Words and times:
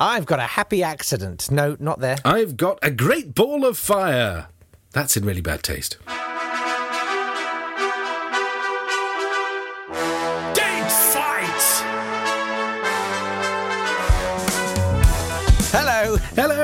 I've 0.00 0.24
got 0.24 0.38
a 0.38 0.44
happy 0.44 0.82
accident. 0.82 1.50
No, 1.50 1.76
not 1.78 2.00
there. 2.00 2.16
I've 2.24 2.56
got 2.56 2.78
a 2.82 2.90
great 2.90 3.34
ball 3.34 3.66
of 3.66 3.76
fire. 3.76 4.48
That's 4.92 5.14
in 5.14 5.26
really 5.26 5.42
bad 5.42 5.62
taste. 5.62 5.98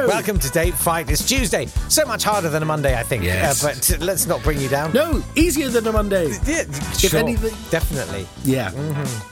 Welcome 0.07 0.39
to 0.39 0.51
Date 0.51 0.75
Fight. 0.75 1.11
It's 1.11 1.27
Tuesday. 1.27 1.67
So 1.89 2.05
much 2.07 2.23
harder 2.23 2.49
than 2.49 2.63
a 2.63 2.67
Monday, 2.67 2.99
I 2.99 3.03
think. 3.03 3.25
Yes. 3.25 3.65
Uh, 3.65 3.69
but 3.69 3.99
let's 4.05 4.27
not 4.27 4.43
bring 4.43 4.61
you 4.61 4.69
down. 4.69 4.93
No, 4.93 5.23
easier 5.35 5.69
than 5.69 5.87
a 5.87 5.93
Monday. 5.93 6.29
Yeah, 6.47 6.63
sure. 6.97 7.19
anything- 7.21 7.55
Definitely. 7.71 8.27
Yeah. 8.45 8.71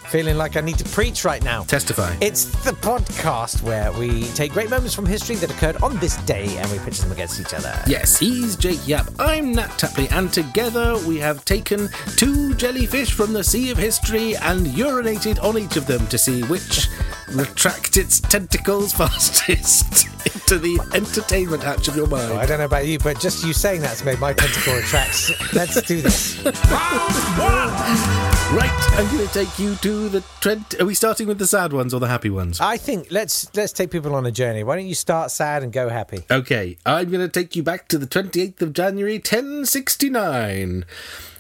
Feeling 0.08 0.36
like 0.36 0.56
I 0.56 0.60
need 0.60 0.78
to 0.78 0.84
preach 0.90 1.24
right 1.24 1.42
now. 1.44 1.62
Testify. 1.64 2.14
It's 2.20 2.44
the 2.64 2.72
podcast 2.72 3.62
where 3.62 3.92
we 3.92 4.24
take 4.32 4.52
great 4.52 4.68
moments 4.70 4.94
from 4.94 5.06
history 5.06 5.36
that 5.36 5.50
occurred 5.50 5.76
on 5.82 5.96
this 5.98 6.16
day 6.18 6.56
and 6.56 6.70
we 6.72 6.78
pitch 6.80 7.00
them 7.00 7.12
against 7.12 7.40
each 7.40 7.54
other. 7.54 7.72
Yes, 7.86 8.16
he's 8.18 8.56
Jake 8.56 8.86
Yapp. 8.86 9.06
I'm 9.18 9.52
Nat 9.52 9.70
Tapley, 9.78 10.08
and 10.10 10.32
together 10.32 10.96
we 11.06 11.18
have 11.18 11.44
taken 11.44 11.88
two 12.16 12.54
jellyfish 12.54 13.12
from 13.12 13.32
the 13.32 13.44
sea 13.44 13.70
of 13.70 13.78
history 13.78 14.36
and 14.36 14.66
urinated 14.66 15.42
on 15.42 15.56
each 15.58 15.76
of 15.76 15.86
them 15.86 16.06
to 16.08 16.18
see 16.18 16.42
which 16.44 16.88
retract 17.34 17.96
its 17.96 18.20
tentacles 18.20 18.92
fastest 18.96 20.06
into 20.26 20.58
the 20.58 20.78
entertainment 20.94 21.62
hatch 21.62 21.88
of 21.88 21.96
your 21.96 22.06
mind. 22.06 22.32
I 22.32 22.46
don't 22.46 22.58
know 22.58 22.64
about 22.64 22.86
you, 22.86 22.98
but 22.98 23.20
just 23.20 23.44
you 23.44 23.52
saying 23.52 23.80
that's 23.80 24.04
made 24.04 24.20
my 24.20 24.32
tentacle 24.32 24.74
retract. 24.74 25.32
Let's 25.52 25.80
do 25.82 26.00
this. 26.00 26.42
Right, 28.52 28.70
I'm 28.92 29.10
going 29.10 29.26
to 29.26 29.32
take 29.32 29.58
you 29.58 29.74
to 29.76 30.08
the 30.08 30.20
trend. 30.40 30.76
Are 30.78 30.84
we 30.84 30.94
starting 30.94 31.26
with 31.26 31.38
the 31.38 31.46
sad 31.46 31.72
ones 31.72 31.92
or 31.92 31.98
the 31.98 32.06
happy 32.06 32.30
ones? 32.30 32.60
I 32.60 32.76
think 32.76 33.08
let's 33.10 33.52
let's 33.56 33.72
take 33.72 33.90
people 33.90 34.14
on 34.14 34.26
a 34.26 34.30
journey. 34.30 34.62
Why 34.62 34.76
don't 34.76 34.86
you 34.86 34.94
start 34.94 35.32
sad 35.32 35.64
and 35.64 35.72
go 35.72 35.88
happy? 35.88 36.24
Okay, 36.30 36.76
I'm 36.86 37.10
going 37.10 37.26
to 37.26 37.28
take 37.28 37.56
you 37.56 37.64
back 37.64 37.88
to 37.88 37.98
the 37.98 38.06
28th 38.06 38.62
of 38.62 38.72
January 38.72 39.14
1069, 39.16 40.84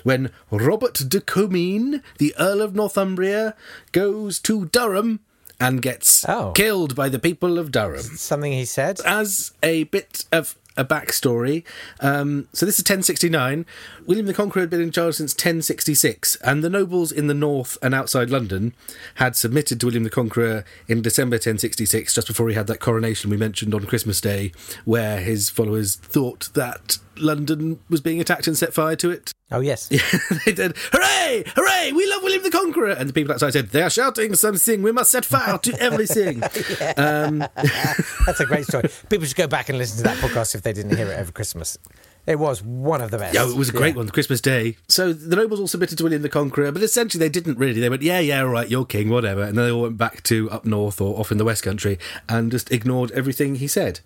when 0.02 0.30
Robert 0.50 0.94
de 1.08 1.20
Comines, 1.20 2.00
the 2.18 2.34
Earl 2.38 2.62
of 2.62 2.74
Northumbria, 2.74 3.54
goes 3.92 4.40
to 4.40 4.64
Durham 4.66 5.20
and 5.66 5.82
gets 5.82 6.24
Oh. 6.28 6.52
killed 6.52 6.94
by 6.94 7.08
the 7.08 7.18
people 7.18 7.58
of 7.58 7.70
Durham. 7.72 8.02
Something 8.02 8.52
he 8.52 8.64
said. 8.64 9.00
As 9.04 9.52
a 9.62 9.84
bit 9.84 10.24
of 10.32 10.56
a 10.76 10.84
backstory, 10.84 11.62
um, 12.00 12.48
so 12.52 12.66
this 12.66 12.78
is 12.80 12.82
1069. 12.82 13.64
William 14.06 14.26
the 14.26 14.34
Conqueror 14.34 14.62
had 14.62 14.70
been 14.70 14.80
in 14.80 14.90
charge 14.90 15.14
since 15.14 15.32
1066, 15.32 16.34
and 16.42 16.64
the 16.64 16.68
nobles 16.70 17.12
in 17.12 17.28
the 17.28 17.34
north 17.34 17.78
and 17.80 17.94
outside 17.94 18.28
London 18.28 18.74
had 19.16 19.36
submitted 19.36 19.78
to 19.80 19.86
William 19.86 20.02
the 20.02 20.10
Conqueror 20.10 20.64
in 20.88 21.00
December 21.00 21.34
1066, 21.36 22.12
just 22.14 22.26
before 22.26 22.48
he 22.48 22.56
had 22.56 22.66
that 22.66 22.80
coronation 22.80 23.30
we 23.30 23.36
mentioned 23.36 23.72
on 23.72 23.84
Christmas 23.86 24.20
Day, 24.20 24.50
where 24.84 25.20
his 25.20 25.48
followers 25.48 25.94
thought 25.94 26.50
that 26.54 26.98
London 27.18 27.80
was 27.88 28.00
being 28.00 28.20
attacked 28.20 28.46
and 28.46 28.56
set 28.56 28.74
fire 28.74 28.96
to 28.96 29.10
it. 29.10 29.32
Oh 29.50 29.60
yes. 29.60 29.88
they 30.44 30.52
did. 30.52 30.76
"Hooray! 30.92 31.44
Hooray! 31.54 31.92
We 31.92 32.06
love 32.08 32.22
William 32.22 32.42
the 32.42 32.50
Conqueror!" 32.50 32.90
And 32.90 33.08
the 33.08 33.12
people 33.12 33.32
outside 33.32 33.52
said, 33.52 33.70
"They 33.70 33.82
are 33.82 33.90
shouting 33.90 34.34
something. 34.34 34.82
We 34.82 34.92
must 34.92 35.10
set 35.10 35.24
fire 35.24 35.58
to 35.58 35.80
everything." 35.80 36.40
That's 38.26 38.40
a 38.40 38.46
great 38.46 38.66
story. 38.66 38.88
People 39.08 39.26
should 39.26 39.36
go 39.36 39.46
back 39.46 39.68
and 39.68 39.78
listen 39.78 39.98
to 39.98 40.02
that 40.04 40.16
podcast 40.18 40.54
if 40.54 40.62
they 40.62 40.72
didn't 40.72 40.96
hear 40.96 41.10
it 41.10 41.18
over 41.18 41.32
Christmas. 41.32 41.78
It 42.26 42.38
was 42.38 42.62
one 42.62 43.02
of 43.02 43.10
the 43.10 43.18
best. 43.18 43.34
Yeah, 43.34 43.46
it 43.48 43.56
was 43.56 43.68
a 43.68 43.72
great 43.72 43.96
one, 43.96 44.08
Christmas 44.08 44.40
Day. 44.40 44.78
So 44.88 45.12
the 45.12 45.36
nobles 45.36 45.60
all 45.60 45.68
submitted 45.68 45.98
to 45.98 46.04
William 46.04 46.22
the 46.22 46.30
Conqueror, 46.30 46.72
but 46.72 46.82
essentially 46.82 47.18
they 47.18 47.28
didn't 47.28 47.58
really. 47.58 47.80
They 47.80 47.90
went, 47.90 48.00
yeah, 48.00 48.18
yeah, 48.18 48.40
all 48.40 48.48
right, 48.48 48.68
you're 48.68 48.86
king, 48.86 49.10
whatever. 49.10 49.42
And 49.42 49.58
then 49.58 49.66
they 49.66 49.70
all 49.70 49.82
went 49.82 49.98
back 49.98 50.22
to 50.24 50.50
up 50.50 50.64
north 50.64 51.02
or 51.02 51.20
off 51.20 51.30
in 51.30 51.36
the 51.36 51.44
West 51.44 51.62
Country 51.62 51.98
and 52.26 52.50
just 52.50 52.72
ignored 52.72 53.10
everything 53.10 53.56
he 53.56 53.68
said. 53.68 54.00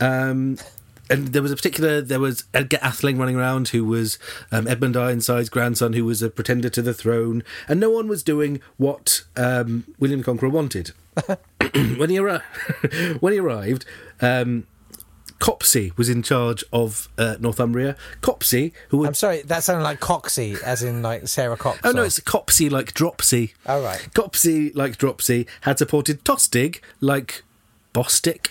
Um, 0.00 0.58
and 1.10 1.28
there 1.28 1.42
was 1.42 1.52
a 1.52 1.56
particular, 1.56 2.00
there 2.00 2.20
was 2.20 2.44
Edgar 2.54 2.78
Atheling 2.78 3.18
running 3.18 3.36
around 3.36 3.68
who 3.68 3.84
was 3.84 4.18
um, 4.50 4.66
Edmund 4.66 4.96
Ironside's 4.96 5.48
grandson, 5.48 5.92
who 5.92 6.04
was 6.04 6.22
a 6.22 6.30
pretender 6.30 6.68
to 6.70 6.82
the 6.82 6.94
throne, 6.94 7.42
and 7.68 7.78
no 7.80 7.90
one 7.90 8.08
was 8.08 8.22
doing 8.22 8.60
what 8.76 9.24
um, 9.36 9.84
William 9.98 10.20
the 10.20 10.24
Conqueror 10.24 10.48
wanted. 10.48 10.92
when 11.96 12.10
he 12.10 12.18
arrived, 12.18 12.44
when 13.20 13.32
he 13.32 13.38
arrived, 13.38 13.84
um, 14.20 14.66
Copsey 15.38 15.92
was 15.96 16.08
in 16.08 16.22
charge 16.22 16.64
of 16.72 17.08
uh, 17.18 17.36
Northumbria. 17.38 17.96
Copsey, 18.20 18.72
who 18.88 19.06
I'm 19.06 19.14
sorry, 19.14 19.42
that 19.42 19.62
sounded 19.62 19.84
like 19.84 20.00
Coxie, 20.00 20.60
as 20.62 20.82
in 20.82 21.02
like 21.02 21.28
Sarah 21.28 21.56
Cox. 21.56 21.80
Oh 21.84 21.92
no, 21.92 22.02
it's 22.02 22.18
Copsey 22.20 22.70
like 22.70 22.94
Dropsy. 22.94 23.52
Oh, 23.66 23.82
right. 23.82 24.08
Copsey 24.14 24.72
like 24.72 24.96
Dropsy 24.96 25.46
had 25.62 25.78
supported 25.78 26.24
Tostig 26.24 26.80
like 27.00 27.42
Bostic, 27.94 28.48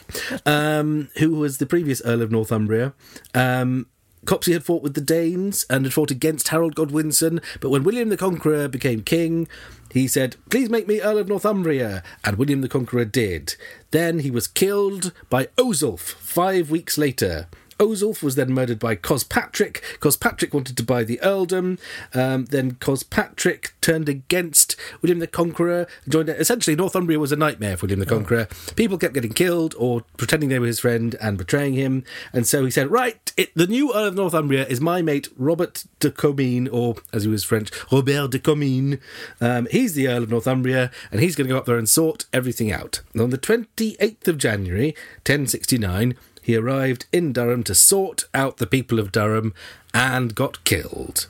um, 0.48 1.10
who 1.18 1.36
was 1.36 1.60
the 1.60 1.66
previous 1.68 2.02
Earl 2.04 2.24
of 2.24 2.32
Northumbria. 2.32 2.94
Um, 3.36 3.86
Copsey 4.26 4.54
had 4.54 4.64
fought 4.64 4.82
with 4.82 4.94
the 4.94 5.02
Danes 5.02 5.66
and 5.70 5.86
had 5.86 5.94
fought 5.94 6.10
against 6.10 6.48
Harold 6.48 6.76
Godwinson, 6.76 7.42
but 7.60 7.70
when 7.70 7.84
William 7.84 8.10
the 8.10 8.18
Conqueror 8.18 8.70
became 8.70 9.04
king, 9.04 9.48
he 9.92 10.08
said, 10.08 10.38
Please 10.50 10.70
make 10.70 10.88
me 10.88 11.02
Earl 11.02 11.18
of 11.18 11.28
Northumbria, 11.28 12.04
and 12.24 12.38
William 12.38 12.62
the 12.62 12.70
Conqueror 12.70 13.06
did. 13.06 13.56
Then 13.92 14.20
he 14.20 14.32
was 14.32 14.48
killed 14.48 15.12
by 15.30 15.48
Ozulf 15.58 16.00
five 16.00 16.72
weeks 16.72 16.98
later. 16.98 17.48
Ozulf 17.80 18.22
was 18.24 18.36
then 18.36 18.54
murdered 18.54 18.80
by 18.80 18.96
Cospatrick. 18.96 19.82
Cospatrick 20.00 20.54
wanted 20.54 20.78
to 20.78 20.84
buy 20.84 21.04
the 21.04 21.20
earldom. 21.22 21.80
Um, 22.14 22.46
then 22.46 22.74
Cospatrick 22.76 23.72
turned 23.82 24.10
against 24.10 24.76
William 25.02 25.20
the 25.20 25.28
Conqueror. 25.28 25.88
Joined 26.08 26.30
essentially 26.30 26.76
Northumbria 26.76 27.20
was 27.20 27.32
a 27.32 27.36
nightmare 27.36 27.78
for 27.78 27.86
William 27.86 28.00
the 28.00 28.06
Conqueror. 28.06 28.48
People 28.76 28.98
kept 28.98 29.14
getting 29.14 29.34
killed 29.34 29.76
or 29.78 30.02
pretending 30.18 30.50
they 30.50 30.60
were 30.60 30.68
his 30.68 30.80
friend 30.80 31.16
and 31.22 31.38
betraying 31.38 31.74
him. 31.74 32.04
And 32.32 32.48
so 32.48 32.64
he 32.66 32.72
said, 32.72 32.92
"Right, 32.92 33.32
it, 33.38 33.52
the 33.56 33.68
new 33.68 33.94
Earl 33.94 34.08
of 34.08 34.16
Northumbria 34.16 34.66
is 34.68 34.82
my 34.82 35.02
mate 35.02 35.30
Robert 35.38 35.86
de 36.00 36.12
Comines, 36.12 36.70
or 36.72 36.96
as 37.12 37.24
he 37.24 37.30
was 37.30 37.44
French, 37.44 37.72
Robert 37.92 38.32
de 38.32 38.40
Comines. 38.40 39.00
Um, 39.42 39.68
he's 39.72 39.94
the 39.94 40.08
Earl 40.08 40.24
of 40.24 40.30
Northumbria, 40.30 40.92
and 41.12 41.22
he's 41.22 41.36
going 41.36 41.48
to 41.48 41.54
go 41.54 41.58
up 41.58 41.66
there 41.66 41.78
and 41.78 41.90
sort 41.90 42.26
everything 42.32 42.72
out." 42.72 43.02
And 43.14 43.22
on 43.22 43.30
the 43.30 43.38
twenty 43.38 43.96
eighth 44.00 44.28
of 44.28 44.38
January, 44.38 44.96
ten 45.24 45.48
sixty 45.48 45.78
nine 45.78 46.16
he 46.44 46.56
arrived 46.56 47.06
in 47.12 47.34
Durham 47.34 47.64
to 47.64 47.74
sort 47.74 48.26
out 48.34 48.58
the 48.58 48.68
people 48.68 49.00
of 49.00 49.12
Durham 49.12 49.54
and 49.94 50.36
got 50.36 50.64
killed. 50.64 51.28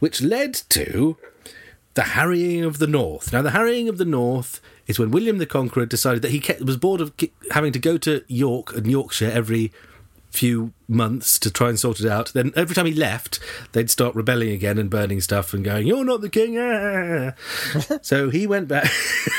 Which 0.00 0.20
led 0.20 0.54
to 0.70 1.16
the 1.94 2.02
harrying 2.02 2.64
of 2.64 2.78
the 2.78 2.86
North. 2.86 3.32
Now, 3.32 3.42
the 3.42 3.50
harrying 3.50 3.88
of 3.88 3.98
the 3.98 4.04
North 4.04 4.60
is 4.86 4.98
when 4.98 5.10
William 5.10 5.38
the 5.38 5.46
Conqueror 5.46 5.86
decided 5.86 6.22
that 6.22 6.30
he 6.30 6.40
kept, 6.40 6.62
was 6.62 6.76
bored 6.76 7.00
of 7.00 7.12
having 7.50 7.72
to 7.72 7.78
go 7.78 7.96
to 7.98 8.24
York 8.28 8.74
and 8.74 8.90
Yorkshire 8.90 9.30
every 9.30 9.72
few 10.30 10.72
months 10.88 11.38
to 11.40 11.50
try 11.50 11.68
and 11.68 11.78
sort 11.78 12.00
it 12.00 12.06
out. 12.06 12.32
Then 12.32 12.52
every 12.56 12.74
time 12.74 12.86
he 12.86 12.94
left, 12.94 13.38
they'd 13.72 13.90
start 13.90 14.14
rebelling 14.14 14.50
again 14.50 14.78
and 14.78 14.90
burning 14.90 15.20
stuff 15.20 15.52
and 15.54 15.64
going, 15.64 15.86
"You're 15.86 16.04
not 16.04 16.20
the 16.20 16.28
king." 16.28 16.58
ah." 16.58 17.32
so 18.02 18.30
he 18.30 18.46
went 18.46 18.68
back, 18.68 18.90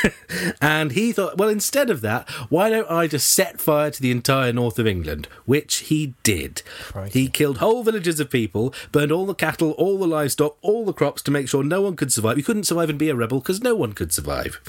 and 0.60 0.92
he 0.92 1.12
thought, 1.12 1.38
well, 1.38 1.48
instead 1.48 1.90
of 1.90 2.00
that, 2.02 2.28
why 2.48 2.70
don't 2.70 2.90
I 2.90 3.06
just 3.06 3.32
set 3.32 3.60
fire 3.60 3.90
to 3.90 4.02
the 4.02 4.10
entire 4.10 4.52
north 4.52 4.78
of 4.78 4.86
England? 4.86 5.28
Which 5.44 5.76
he 5.76 6.14
did. 6.22 6.62
He 7.12 7.28
killed 7.28 7.58
whole 7.58 7.82
villages 7.82 8.20
of 8.20 8.30
people, 8.30 8.74
burned 8.92 9.12
all 9.12 9.26
the 9.26 9.34
cattle, 9.34 9.72
all 9.72 9.98
the 9.98 10.06
livestock, 10.06 10.56
all 10.62 10.84
the 10.84 10.92
crops 10.92 11.22
to 11.22 11.30
make 11.30 11.48
sure 11.48 11.62
no 11.62 11.82
one 11.82 11.96
could 11.96 12.12
survive. 12.12 12.36
You 12.36 12.44
couldn't 12.44 12.64
survive 12.64 12.90
and 12.90 12.98
be 12.98 13.08
a 13.08 13.14
rebel 13.14 13.40
because 13.40 13.62
no 13.62 13.74
one 13.74 13.92
could 13.92 14.12
survive. 14.12 14.60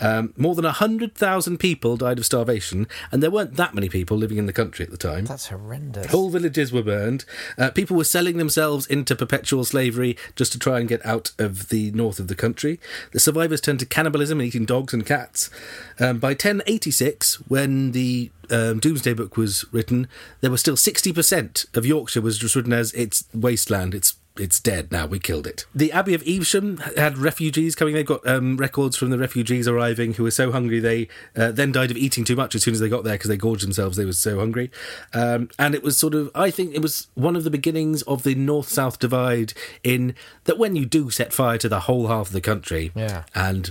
Um, 0.00 0.32
more 0.36 0.54
than 0.54 0.64
hundred 0.64 1.14
thousand 1.14 1.58
people 1.58 1.96
died 1.96 2.18
of 2.18 2.26
starvation, 2.26 2.86
and 3.10 3.22
there 3.22 3.30
weren't 3.30 3.56
that 3.56 3.74
many 3.74 3.88
people 3.88 4.16
living 4.16 4.38
in 4.38 4.46
the 4.46 4.52
country 4.52 4.84
at 4.84 4.90
the 4.90 4.96
time. 4.96 5.26
That's 5.26 5.48
horrendous. 5.48 6.06
Whole 6.22 6.30
villages 6.30 6.72
were 6.72 6.84
burned. 6.84 7.24
Uh, 7.58 7.72
people 7.72 7.96
were 7.96 8.04
selling 8.04 8.36
themselves 8.36 8.86
into 8.86 9.16
perpetual 9.16 9.64
slavery 9.64 10.16
just 10.36 10.52
to 10.52 10.58
try 10.60 10.78
and 10.78 10.88
get 10.88 11.04
out 11.04 11.32
of 11.36 11.68
the 11.68 11.90
north 11.90 12.20
of 12.20 12.28
the 12.28 12.36
country. 12.36 12.78
The 13.10 13.18
survivors 13.18 13.60
turned 13.60 13.80
to 13.80 13.86
cannibalism 13.86 14.38
and 14.38 14.46
eating 14.46 14.64
dogs 14.64 14.94
and 14.94 15.04
cats. 15.04 15.50
Um, 15.98 16.20
by 16.20 16.28
1086, 16.28 17.50
when 17.50 17.90
the 17.90 18.30
um, 18.50 18.78
Domesday 18.78 19.14
Book 19.14 19.36
was 19.36 19.64
written, 19.72 20.06
there 20.42 20.50
were 20.52 20.58
still 20.58 20.76
60% 20.76 21.76
of 21.76 21.84
Yorkshire 21.84 22.20
was 22.20 22.38
just 22.38 22.54
written 22.54 22.72
as 22.72 22.92
its 22.92 23.24
wasteland, 23.34 23.92
its 23.92 24.14
it's 24.38 24.58
dead 24.60 24.90
now. 24.90 25.06
We 25.06 25.18
killed 25.18 25.46
it. 25.46 25.66
The 25.74 25.92
Abbey 25.92 26.14
of 26.14 26.22
Evesham 26.26 26.78
had 26.96 27.18
refugees 27.18 27.74
coming. 27.74 27.94
They 27.94 28.02
got 28.02 28.26
um, 28.26 28.56
records 28.56 28.96
from 28.96 29.10
the 29.10 29.18
refugees 29.18 29.68
arriving 29.68 30.14
who 30.14 30.22
were 30.22 30.30
so 30.30 30.50
hungry 30.50 30.80
they 30.80 31.08
uh, 31.36 31.52
then 31.52 31.70
died 31.72 31.90
of 31.90 31.96
eating 31.98 32.24
too 32.24 32.36
much 32.36 32.54
as 32.54 32.62
soon 32.62 32.72
as 32.74 32.80
they 32.80 32.88
got 32.88 33.04
there 33.04 33.14
because 33.14 33.28
they 33.28 33.36
gorged 33.36 33.62
themselves. 33.62 33.96
They 33.96 34.04
were 34.06 34.12
so 34.14 34.38
hungry, 34.38 34.70
um, 35.12 35.50
and 35.58 35.74
it 35.74 35.82
was 35.82 35.96
sort 35.98 36.14
of. 36.14 36.30
I 36.34 36.50
think 36.50 36.74
it 36.74 36.80
was 36.82 37.08
one 37.14 37.36
of 37.36 37.44
the 37.44 37.50
beginnings 37.50 38.02
of 38.02 38.22
the 38.22 38.34
north-south 38.34 38.98
divide. 38.98 39.52
In 39.84 40.14
that, 40.44 40.58
when 40.58 40.76
you 40.76 40.86
do 40.86 41.10
set 41.10 41.32
fire 41.32 41.58
to 41.58 41.68
the 41.68 41.80
whole 41.80 42.06
half 42.08 42.28
of 42.28 42.32
the 42.32 42.40
country, 42.40 42.90
Yeah. 42.94 43.24
and 43.34 43.70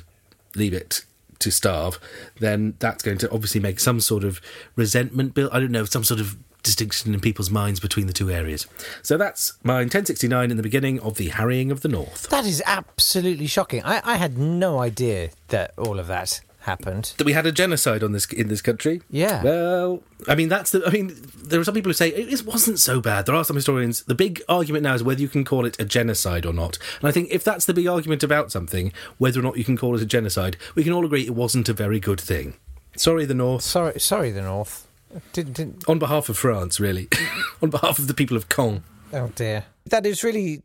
leave 0.56 0.74
it 0.74 1.06
to 1.40 1.52
starve, 1.52 1.98
then 2.40 2.76
that's 2.78 3.02
going 3.04 3.18
to 3.18 3.32
obviously 3.32 3.60
make 3.60 3.80
some 3.80 4.00
sort 4.00 4.24
of 4.24 4.40
resentment 4.76 5.34
build. 5.34 5.50
I 5.52 5.60
don't 5.60 5.72
know, 5.72 5.86
some 5.86 6.04
sort 6.04 6.20
of 6.20 6.36
distinction 6.64 7.14
in 7.14 7.20
people's 7.20 7.50
minds 7.50 7.80
between 7.80 8.08
the 8.08 8.14
two 8.14 8.30
areas. 8.30 8.68
So 9.02 9.18
that's 9.18 9.54
mine, 9.64 9.86
1069 9.86 10.52
in 10.52 10.58
the 10.58 10.64
beginning 10.64 11.00
of 11.00 11.16
the 11.16 11.30
harrying 11.30 11.72
of 11.72 11.82
the 11.82 11.90
North. 11.90 12.30
That 12.30 12.46
is 12.46 12.62
absolutely 12.66 13.48
shocking. 13.48 13.84
I, 13.84 14.02
I 14.04 14.16
had 14.18 14.38
no 14.38 14.80
idea 14.80 15.30
that 15.50 15.74
all 15.78 16.00
of 16.00 16.08
that 16.08 16.42
happened. 16.62 17.14
that 17.18 17.26
we 17.26 17.34
had 17.34 17.46
a 17.48 17.52
genocide 17.52 18.04
on 18.04 18.12
this 18.12 18.26
in 18.32 18.48
this 18.48 18.62
country. 18.62 19.02
Yeah. 19.10 19.44
Well, 19.44 20.04
I 20.28 20.36
mean 20.36 20.50
that's 20.50 20.72
the. 20.72 20.86
I 20.86 20.92
mean 20.92 21.16
there 21.36 21.60
are 21.60 21.64
some 21.64 21.74
people 21.74 21.90
who 21.90 21.94
say 21.94 22.10
it 22.10 22.32
it 22.32 22.46
wasn't 22.46 22.80
so 22.80 23.02
bad. 23.02 23.26
There 23.26 23.36
are 23.36 23.44
some 23.44 23.56
historians. 23.56 24.04
The 24.04 24.16
big 24.16 24.42
argument 24.48 24.84
now 24.84 24.94
is 24.94 25.04
whether 25.04 25.22
you 25.22 25.28
can 25.28 25.44
call 25.44 25.66
it 25.66 25.80
a 25.80 25.86
genocide 25.86 26.46
or 26.46 26.54
not. 26.54 26.78
And 27.00 27.10
I 27.10 27.12
think 27.12 27.30
if 27.32 27.44
that's 27.44 27.66
the 27.66 27.74
big 27.74 27.88
argument 27.88 28.24
about 28.24 28.52
something, 28.52 28.94
whether 29.18 29.40
or 29.40 29.44
not 29.44 29.58
you 29.58 29.64
can 29.64 29.76
call 29.78 29.96
it 29.96 30.02
a 30.02 30.06
genocide, 30.06 30.56
we 30.76 30.84
can 30.84 30.94
all 30.94 31.06
agree 31.06 31.26
it 31.26 31.36
wasn't 31.36 31.68
a 31.70 31.74
very 31.74 32.00
good 32.00 32.22
thing. 32.22 32.54
Sorry, 32.96 33.26
the 33.26 33.34
North. 33.34 33.64
Sorry, 33.64 34.00
sorry, 34.00 34.32
the 34.32 34.42
North. 34.42 34.86
Didn't, 35.34 35.54
didn't, 35.54 35.90
On 35.90 36.00
behalf 36.00 36.30
of 36.30 36.38
France, 36.38 36.80
really. 36.80 37.08
on 37.62 37.70
behalf 37.70 38.00
of 38.00 38.08
the 38.08 38.14
people 38.14 38.38
of 38.38 38.50
Caen. 38.50 38.84
oh 39.14 39.32
dear. 39.36 39.66
That 39.86 40.06
is 40.06 40.24
really 40.24 40.62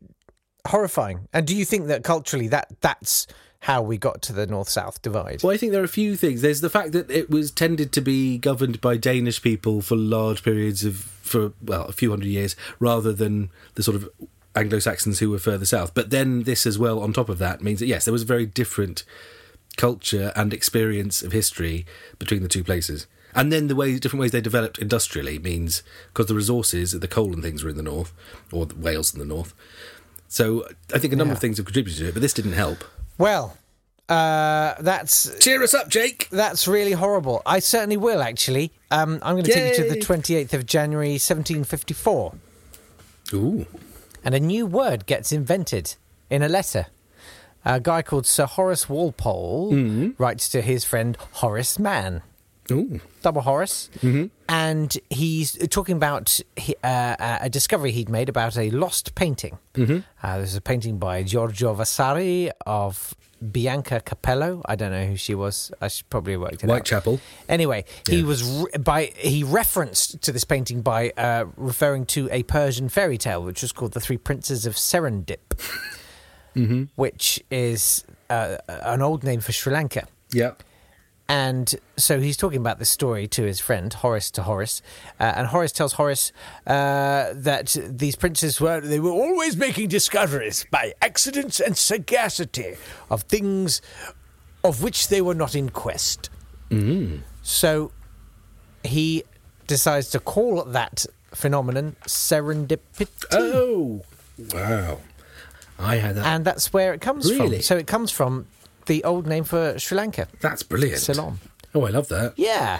horrifying. 0.67 1.27
And 1.33 1.47
do 1.47 1.55
you 1.55 1.65
think 1.65 1.87
that 1.87 2.03
culturally 2.03 2.47
that 2.49 2.71
that's 2.81 3.27
how 3.61 3.81
we 3.81 3.97
got 3.97 4.21
to 4.23 4.33
the 4.33 4.45
north-south 4.45 5.01
divide? 5.01 5.41
Well, 5.43 5.53
I 5.53 5.57
think 5.57 5.71
there 5.71 5.81
are 5.81 5.85
a 5.85 5.89
few 5.89 6.15
things. 6.15 6.41
There's 6.41 6.61
the 6.61 6.69
fact 6.69 6.91
that 6.91 7.09
it 7.09 7.29
was 7.29 7.51
tended 7.51 7.91
to 7.93 8.01
be 8.01 8.37
governed 8.37 8.79
by 8.79 8.97
Danish 8.97 9.41
people 9.41 9.81
for 9.81 9.95
large 9.95 10.43
periods 10.43 10.85
of, 10.85 10.95
for 10.97 11.53
well, 11.61 11.85
a 11.85 11.91
few 11.91 12.11
hundred 12.11 12.27
years, 12.27 12.55
rather 12.79 13.11
than 13.11 13.49
the 13.73 13.83
sort 13.83 13.95
of 13.95 14.09
Anglo 14.55 14.79
Saxons 14.79 15.19
who 15.19 15.29
were 15.31 15.39
further 15.39 15.65
south. 15.65 15.93
But 15.93 16.11
then 16.11 16.43
this 16.43 16.65
as 16.65 16.77
well, 16.77 16.99
on 16.99 17.13
top 17.13 17.29
of 17.29 17.39
that, 17.39 17.61
means 17.61 17.79
that 17.79 17.87
yes, 17.87 18.05
there 18.05 18.11
was 18.13 18.23
a 18.23 18.25
very 18.25 18.45
different 18.45 19.03
culture 19.77 20.33
and 20.35 20.53
experience 20.53 21.21
of 21.23 21.31
history 21.31 21.85
between 22.19 22.43
the 22.43 22.49
two 22.49 22.63
places. 22.63 23.07
And 23.35 23.51
then 23.53 23.67
the 23.67 23.75
way 23.75 23.97
different 23.99 24.21
ways 24.21 24.31
they 24.31 24.41
developed 24.41 24.79
industrially 24.79 25.37
means 25.39 25.83
because 26.11 26.25
the 26.25 26.33
resources, 26.35 26.91
the 26.91 27.07
coal 27.07 27.33
and 27.33 27.43
things 27.43 27.63
were 27.63 27.69
in 27.69 27.77
the 27.77 27.83
north, 27.83 28.11
or 28.51 28.65
the 28.65 28.75
Wales 28.75 29.13
in 29.13 29.19
the 29.19 29.25
north. 29.25 29.53
So 30.27 30.67
I 30.93 30.97
think 30.99 31.13
a 31.13 31.15
number 31.15 31.31
Yeah. 31.33 31.37
of 31.37 31.41
things 31.41 31.57
have 31.57 31.65
contributed 31.67 31.99
to 32.01 32.07
it, 32.09 32.13
but 32.13 32.21
this 32.21 32.33
didn't 32.33 32.53
help. 32.53 32.83
Well, 33.17 33.57
uh, 34.09 34.73
that's 34.79 35.29
Cheer 35.39 35.61
us 35.61 35.73
up, 35.73 35.89
Jake. 35.89 36.27
That's 36.31 36.67
really 36.67 36.93
horrible. 36.93 37.41
I 37.45 37.59
certainly 37.59 37.97
will, 37.97 38.21
actually. 38.21 38.71
Um, 38.89 39.19
I'm 39.21 39.35
going 39.35 39.43
to 39.45 39.53
take 39.53 39.77
you 39.77 39.83
to 39.83 39.89
the 39.93 39.99
28th 39.99 40.53
of 40.53 40.65
January, 40.65 41.17
1754. 41.19 42.33
Ooh. 43.33 43.65
And 44.23 44.33
a 44.33 44.39
new 44.39 44.65
word 44.65 45.05
gets 45.05 45.31
invented 45.31 45.95
in 46.29 46.41
a 46.41 46.49
letter. 46.49 46.87
A 47.69 47.81
guy 47.81 48.01
called 48.01 48.25
Sir 48.25 48.45
Horace 48.45 48.87
Walpole 48.87 50.13
writes 50.17 50.47
to 50.49 50.61
his 50.61 50.85
friend 50.85 51.17
Horace 51.33 51.77
Mann. 51.77 52.21
Ooh. 52.71 52.99
Double 53.21 53.41
Horace. 53.41 53.89
And 54.47 54.97
he's 55.09 55.57
talking 55.69 55.97
about 55.97 56.39
uh, 56.83 56.87
uh, 56.87 57.37
a 57.41 57.49
discovery 57.49 57.91
he'd 57.91 58.07
made 58.09 58.29
about 58.29 58.57
a 58.57 58.69
lost 58.71 59.15
painting. 59.15 59.57
Uh, 59.77 59.97
there's 60.37 60.55
a 60.55 60.61
painting 60.61 60.97
by 60.97 61.23
Giorgio 61.23 61.73
Vasari 61.73 62.51
of 62.65 63.13
Bianca 63.51 63.99
Capello. 63.99 64.61
I 64.65 64.75
don't 64.77 64.91
know 64.91 65.05
who 65.05 65.17
she 65.17 65.35
was. 65.35 65.71
I 65.81 65.89
should 65.89 66.09
probably 66.09 66.33
have 66.33 66.41
worked 66.41 66.63
it 66.63 66.69
out. 66.69 66.69
Whitechapel. 66.77 67.19
Anyway, 67.49 67.83
he 68.07 68.19
Yeah. 68.21 68.25
was 68.25 68.43
re- 68.43 68.77
by 68.79 69.05
he 69.17 69.43
referenced 69.43 70.21
to 70.23 70.31
this 70.31 70.43
painting 70.45 70.81
by 70.81 71.09
uh, 71.17 71.45
referring 71.57 72.05
to 72.07 72.29
a 72.31 72.43
Persian 72.43 72.87
fairy 72.89 73.17
tale, 73.17 73.43
which 73.43 73.61
was 73.61 73.71
called 73.73 73.91
"The 73.91 73.99
Three 73.99 74.17
Princes 74.17 74.65
of 74.65 74.73
Serendip," 74.75 75.37
which 76.95 77.43
is 77.51 78.03
uh, 78.29 78.57
an 78.67 79.01
old 79.01 79.23
name 79.23 79.39
for 79.39 79.51
Sri 79.51 79.71
Lanka. 79.73 80.07
Yeah. 80.31 80.51
And 81.29 81.75
so 81.97 82.21
he's 82.21 82.37
talking 82.37 82.59
about 82.59 82.79
this 82.79 82.89
story 82.89 83.27
to 83.27 83.43
his 83.43 83.59
friend 83.59 83.93
Horace 83.93 84.31
to 84.31 84.43
Horace, 84.43 84.81
uh, 85.19 85.33
and 85.35 85.47
Horace 85.47 85.73
tells 85.73 85.93
Horace 85.93 86.31
uh, 86.65 87.33
that 87.33 87.75
these 87.85 88.15
princes 88.15 88.61
were 88.61 88.79
they 88.79 88.99
were 89.01 89.11
always 89.11 89.57
making 89.57 89.89
discoveries 89.89 90.65
by 90.71 90.93
accidents 91.01 91.59
and 91.59 91.75
sagacity 91.77 92.77
of 93.09 93.23
things 93.23 93.81
of 94.63 94.81
which 94.81 95.09
they 95.09 95.21
were 95.21 95.35
not 95.35 95.53
in 95.53 95.69
quest. 95.69 96.29
So 97.41 97.91
he 98.83 99.23
decides 99.67 100.09
to 100.11 100.19
call 100.19 100.63
that 100.63 101.05
phenomenon 101.33 101.97
serendipity. 102.05 103.27
Oh, 103.31 104.01
wow. 104.53 104.99
I 105.79 105.95
had 105.97 106.15
that. 106.15 106.25
And 106.25 106.45
that's 106.45 106.73
where 106.73 106.93
it 106.93 107.01
comes 107.01 107.29
Really? 107.31 107.57
from. 107.57 107.61
So 107.61 107.77
it 107.77 107.87
comes 107.87 108.11
from 108.11 108.47
the 108.87 109.03
old 109.03 109.27
name 109.27 109.43
for 109.43 109.77
Sri 109.79 109.97
Lanka, 109.97 110.27
That's 110.41 110.63
brilliant. 110.63 110.99
Ceylon. 111.01 111.39
Oh, 111.75 111.85
I 111.85 111.89
love 111.89 112.07
that. 112.07 112.33
Yeah. 112.37 112.79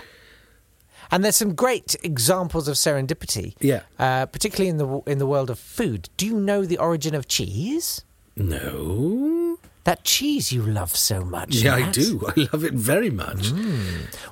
And 1.12 1.24
there's 1.24 1.36
some 1.36 1.54
great 1.56 1.96
examples 2.04 2.68
of 2.68 2.76
serendipity. 2.76 3.56
Yeah. 3.60 3.82
Uh, 4.00 4.26
particularly 4.26 4.70
in 4.70 4.78
the 4.78 4.88
in 5.06 5.20
the 5.20 5.28
world 5.28 5.50
of 5.50 5.58
food. 5.60 6.10
Do 6.18 6.26
you 6.26 6.38
know 6.40 6.66
the 6.66 6.78
origin 6.80 7.16
of 7.16 7.28
cheese? 7.28 8.04
No. 8.36 9.58
That 9.86 10.04
cheese 10.04 10.52
you 10.52 10.62
love 10.64 10.94
so 10.96 11.24
much. 11.24 11.56
Yeah, 11.56 11.76
I 11.76 11.90
do. 11.92 12.22
I 12.36 12.48
love 12.52 12.64
it 12.66 12.74
very 12.74 13.10
much. 13.10 13.52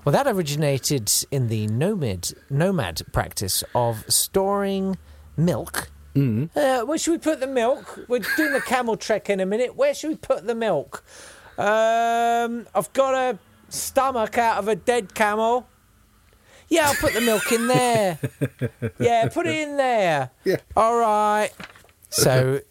Well, 0.04 0.12
that 0.12 0.28
originated 0.28 1.10
in 1.32 1.48
the 1.48 1.68
nomad 1.68 2.32
nomad 2.50 3.02
practice 3.14 3.64
of 3.74 4.04
storing 4.10 4.98
milk. 5.38 5.90
Mm. 6.16 6.50
Uh, 6.56 6.86
where 6.86 6.98
should 6.98 7.12
we 7.12 7.18
put 7.18 7.40
the 7.40 7.48
milk? 7.48 8.00
We're 8.08 8.22
doing 8.38 8.54
the 8.54 8.62
camel 8.62 8.96
trek 8.96 9.30
in 9.30 9.40
a 9.40 9.46
minute. 9.46 9.76
Where 9.76 9.94
should 9.94 10.10
we 10.10 10.16
put 10.16 10.48
the 10.48 10.56
milk? 10.56 11.04
Um, 11.58 12.68
I've 12.74 12.92
got 12.94 13.14
a 13.14 13.40
stomach 13.70 14.38
out 14.38 14.58
of 14.58 14.68
a 14.68 14.76
dead 14.76 15.14
camel. 15.14 15.68
Yeah, 16.70 16.88
I'll 16.88 16.96
put 16.96 17.14
the 17.14 17.22
milk 17.22 17.52
in 17.52 17.68
there. 17.68 18.20
Yeah, 19.00 19.28
put 19.30 19.46
it 19.46 19.56
in 19.68 19.78
there. 19.78 20.32
Yeah. 20.46 20.58
All 20.76 20.98
right. 20.98 21.52
So 22.10 22.62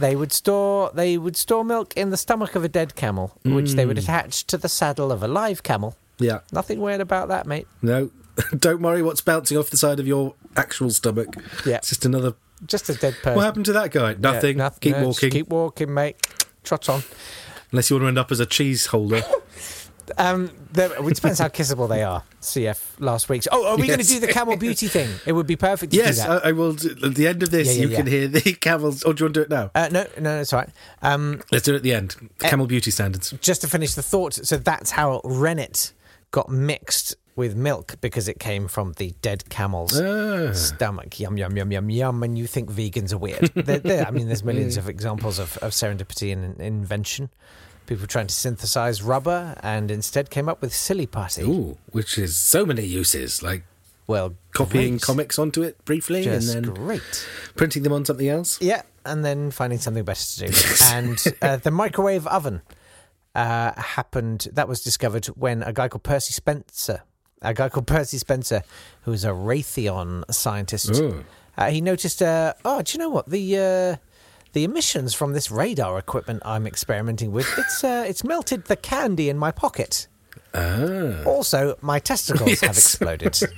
they 0.00 0.16
would 0.16 0.32
store 0.32 0.90
they 0.94 1.18
would 1.18 1.36
store 1.36 1.64
milk 1.64 1.94
in 1.96 2.10
the 2.10 2.16
stomach 2.16 2.54
of 2.54 2.64
a 2.64 2.68
dead 2.68 2.94
camel, 2.96 3.36
which 3.44 3.72
they 3.72 3.84
would 3.86 3.98
attach 3.98 4.46
to 4.46 4.56
the 4.56 4.68
saddle 4.68 5.12
of 5.12 5.22
a 5.22 5.28
live 5.28 5.62
camel. 5.62 5.96
Yeah. 6.18 6.40
Nothing 6.52 6.80
weird 6.80 7.00
about 7.00 7.28
that, 7.28 7.46
mate. 7.46 7.66
No. 7.82 8.10
Don't 8.58 8.80
worry 8.82 9.02
what's 9.02 9.20
bouncing 9.20 9.56
off 9.58 9.70
the 9.70 9.76
side 9.76 10.00
of 10.00 10.06
your 10.06 10.34
actual 10.56 10.90
stomach. 10.90 11.36
Yeah. 11.66 11.76
It's 11.76 11.90
just 11.90 12.04
another. 12.04 12.34
Just 12.66 12.88
a 12.88 12.94
dead 12.94 13.14
person. 13.22 13.34
What 13.36 13.44
happened 13.44 13.66
to 13.66 13.72
that 13.74 13.90
guy? 13.92 14.10
Yeah, 14.10 14.16
Nothing. 14.18 14.56
nothing. 14.56 14.80
Keep 14.80 14.96
No, 14.96 15.06
walking. 15.06 15.30
Keep 15.30 15.48
walking, 15.48 15.94
mate. 15.94 16.16
Trot 16.64 16.88
on. 16.88 17.02
Unless 17.72 17.90
you 17.90 17.96
want 17.96 18.04
to 18.04 18.08
end 18.08 18.18
up 18.18 18.32
as 18.32 18.40
a 18.40 18.46
cheese 18.46 18.86
holder. 18.86 19.22
Um, 20.16 20.50
it 20.74 21.14
depends 21.14 21.38
how 21.38 21.48
kissable 21.48 21.86
they 21.86 22.02
are. 22.02 22.22
CF 22.40 22.98
last 22.98 23.28
week's. 23.28 23.46
Oh, 23.52 23.66
are 23.66 23.76
we 23.76 23.86
going 23.88 23.98
to 23.98 24.06
do 24.06 24.18
the 24.20 24.28
camel 24.28 24.56
beauty 24.56 24.88
thing? 24.96 25.10
It 25.26 25.32
would 25.32 25.46
be 25.46 25.54
perfect 25.54 25.92
to 25.92 25.98
yes, 25.98 26.16
do 26.16 26.22
that. 26.28 26.46
I, 26.46 26.48
I 26.48 26.52
will. 26.52 26.72
do- 26.72 26.96
At 27.04 27.14
the 27.14 27.26
end 27.26 27.42
of 27.42 27.50
this, 27.50 27.68
Yeah, 27.68 27.82
yeah, 27.82 27.88
you 27.90 27.94
can 27.96 28.06
hear 28.06 28.26
the 28.26 28.40
camels. 28.60 29.02
Or 29.02 29.12
do 29.12 29.20
you 29.20 29.24
want 29.26 29.34
to 29.34 29.40
do 29.40 29.42
it 29.42 29.50
now? 29.50 29.70
Uh, 29.74 29.88
no, 29.92 30.06
no, 30.18 30.40
it's 30.40 30.52
all 30.54 30.60
right. 30.60 30.70
Um, 31.02 31.42
Let's 31.52 31.66
do 31.66 31.74
it 31.74 31.76
at 31.76 31.82
the 31.82 31.92
end. 31.92 32.16
Uh, 32.42 32.48
Camel 32.48 32.66
beauty 32.66 32.90
standards. 32.90 33.32
just 33.42 33.60
to 33.60 33.68
finish 33.68 33.92
the 33.92 34.02
thought, 34.02 34.32
so 34.32 34.56
that's 34.56 34.92
how 34.92 35.20
rennet 35.24 35.92
got 36.30 36.48
mixed 36.48 37.14
with 37.38 37.56
milk 37.56 37.94
because 38.02 38.28
it 38.28 38.38
came 38.38 38.68
from 38.68 38.92
the 38.98 39.14
dead 39.22 39.48
camel's 39.48 39.98
Ah. 39.98 40.52
stomach. 40.52 41.18
Yum, 41.18 41.38
yum, 41.38 41.56
yum, 41.56 41.72
yum, 41.72 41.88
yum. 41.88 42.22
And 42.22 42.36
you 42.36 42.46
think 42.46 42.70
vegans 42.70 43.12
are 43.14 43.18
weird. 43.18 43.50
They're, 43.54 43.78
they're- 43.78 44.04
I 44.06 44.10
mean, 44.10 44.26
there's 44.26 44.44
millions 44.44 44.76
of 44.76 44.88
examples 44.96 45.38
of, 45.38 45.56
of 45.58 45.70
serendipity 45.72 46.32
and 46.32 46.60
invention. 46.60 47.30
People 47.86 48.06
trying 48.06 48.26
to 48.26 48.34
synthesize 48.34 49.02
rubber 49.02 49.56
and 49.62 49.90
instead 49.90 50.28
came 50.28 50.46
up 50.50 50.60
with 50.60 50.74
silly 50.74 51.06
putty. 51.06 51.42
Ooh, 51.42 51.78
which 51.92 52.18
is 52.18 52.36
so 52.36 52.66
many 52.66 52.84
uses, 52.84 53.42
like 53.42 53.62
Well, 54.06 54.34
copying 54.52 54.94
great. 54.94 55.02
comics 55.02 55.38
onto 55.38 55.62
it 55.62 55.82
briefly 55.86 56.24
Just 56.24 56.54
and 56.54 56.66
then 56.66 56.74
great. 56.74 57.26
printing 57.56 57.84
them 57.84 57.92
on 57.94 58.04
something 58.04 58.28
else. 58.28 58.60
Yeah, 58.60 58.82
and 59.06 59.24
then 59.24 59.50
finding 59.50 59.78
something 59.78 60.04
better 60.04 60.22
to 60.22 60.48
do. 60.48 60.58
and 60.92 61.18
uh, 61.40 61.56
the 61.56 61.70
microwave 61.70 62.26
oven 62.26 62.60
uh, 63.34 63.72
happened. 63.80 64.48
That 64.52 64.68
was 64.68 64.82
discovered 64.82 65.26
when 65.28 65.62
a 65.62 65.72
guy 65.72 65.88
called 65.88 66.02
Percy 66.02 66.32
Spencer, 66.34 67.02
a 67.42 67.54
guy 67.54 67.68
called 67.68 67.86
Percy 67.86 68.18
Spencer, 68.18 68.62
who 69.02 69.12
is 69.12 69.24
a 69.24 69.30
Raytheon 69.30 70.24
scientist, 70.32 71.00
uh, 71.56 71.70
he 71.70 71.80
noticed. 71.80 72.22
Uh, 72.22 72.54
oh, 72.64 72.82
do 72.82 72.92
you 72.92 72.98
know 72.98 73.10
what 73.10 73.28
the 73.28 73.56
uh, 73.56 73.96
the 74.52 74.64
emissions 74.64 75.14
from 75.14 75.32
this 75.32 75.50
radar 75.50 75.98
equipment 75.98 76.42
I'm 76.44 76.66
experimenting 76.66 77.32
with? 77.32 77.46
It's 77.58 77.82
uh, 77.84 78.04
it's 78.08 78.24
melted 78.24 78.64
the 78.66 78.76
candy 78.76 79.28
in 79.28 79.38
my 79.38 79.50
pocket. 79.50 80.06
Ah. 80.54 81.22
Also, 81.24 81.76
my 81.82 81.98
testicles 81.98 82.60
have 82.60 82.70
exploded. 82.76 83.38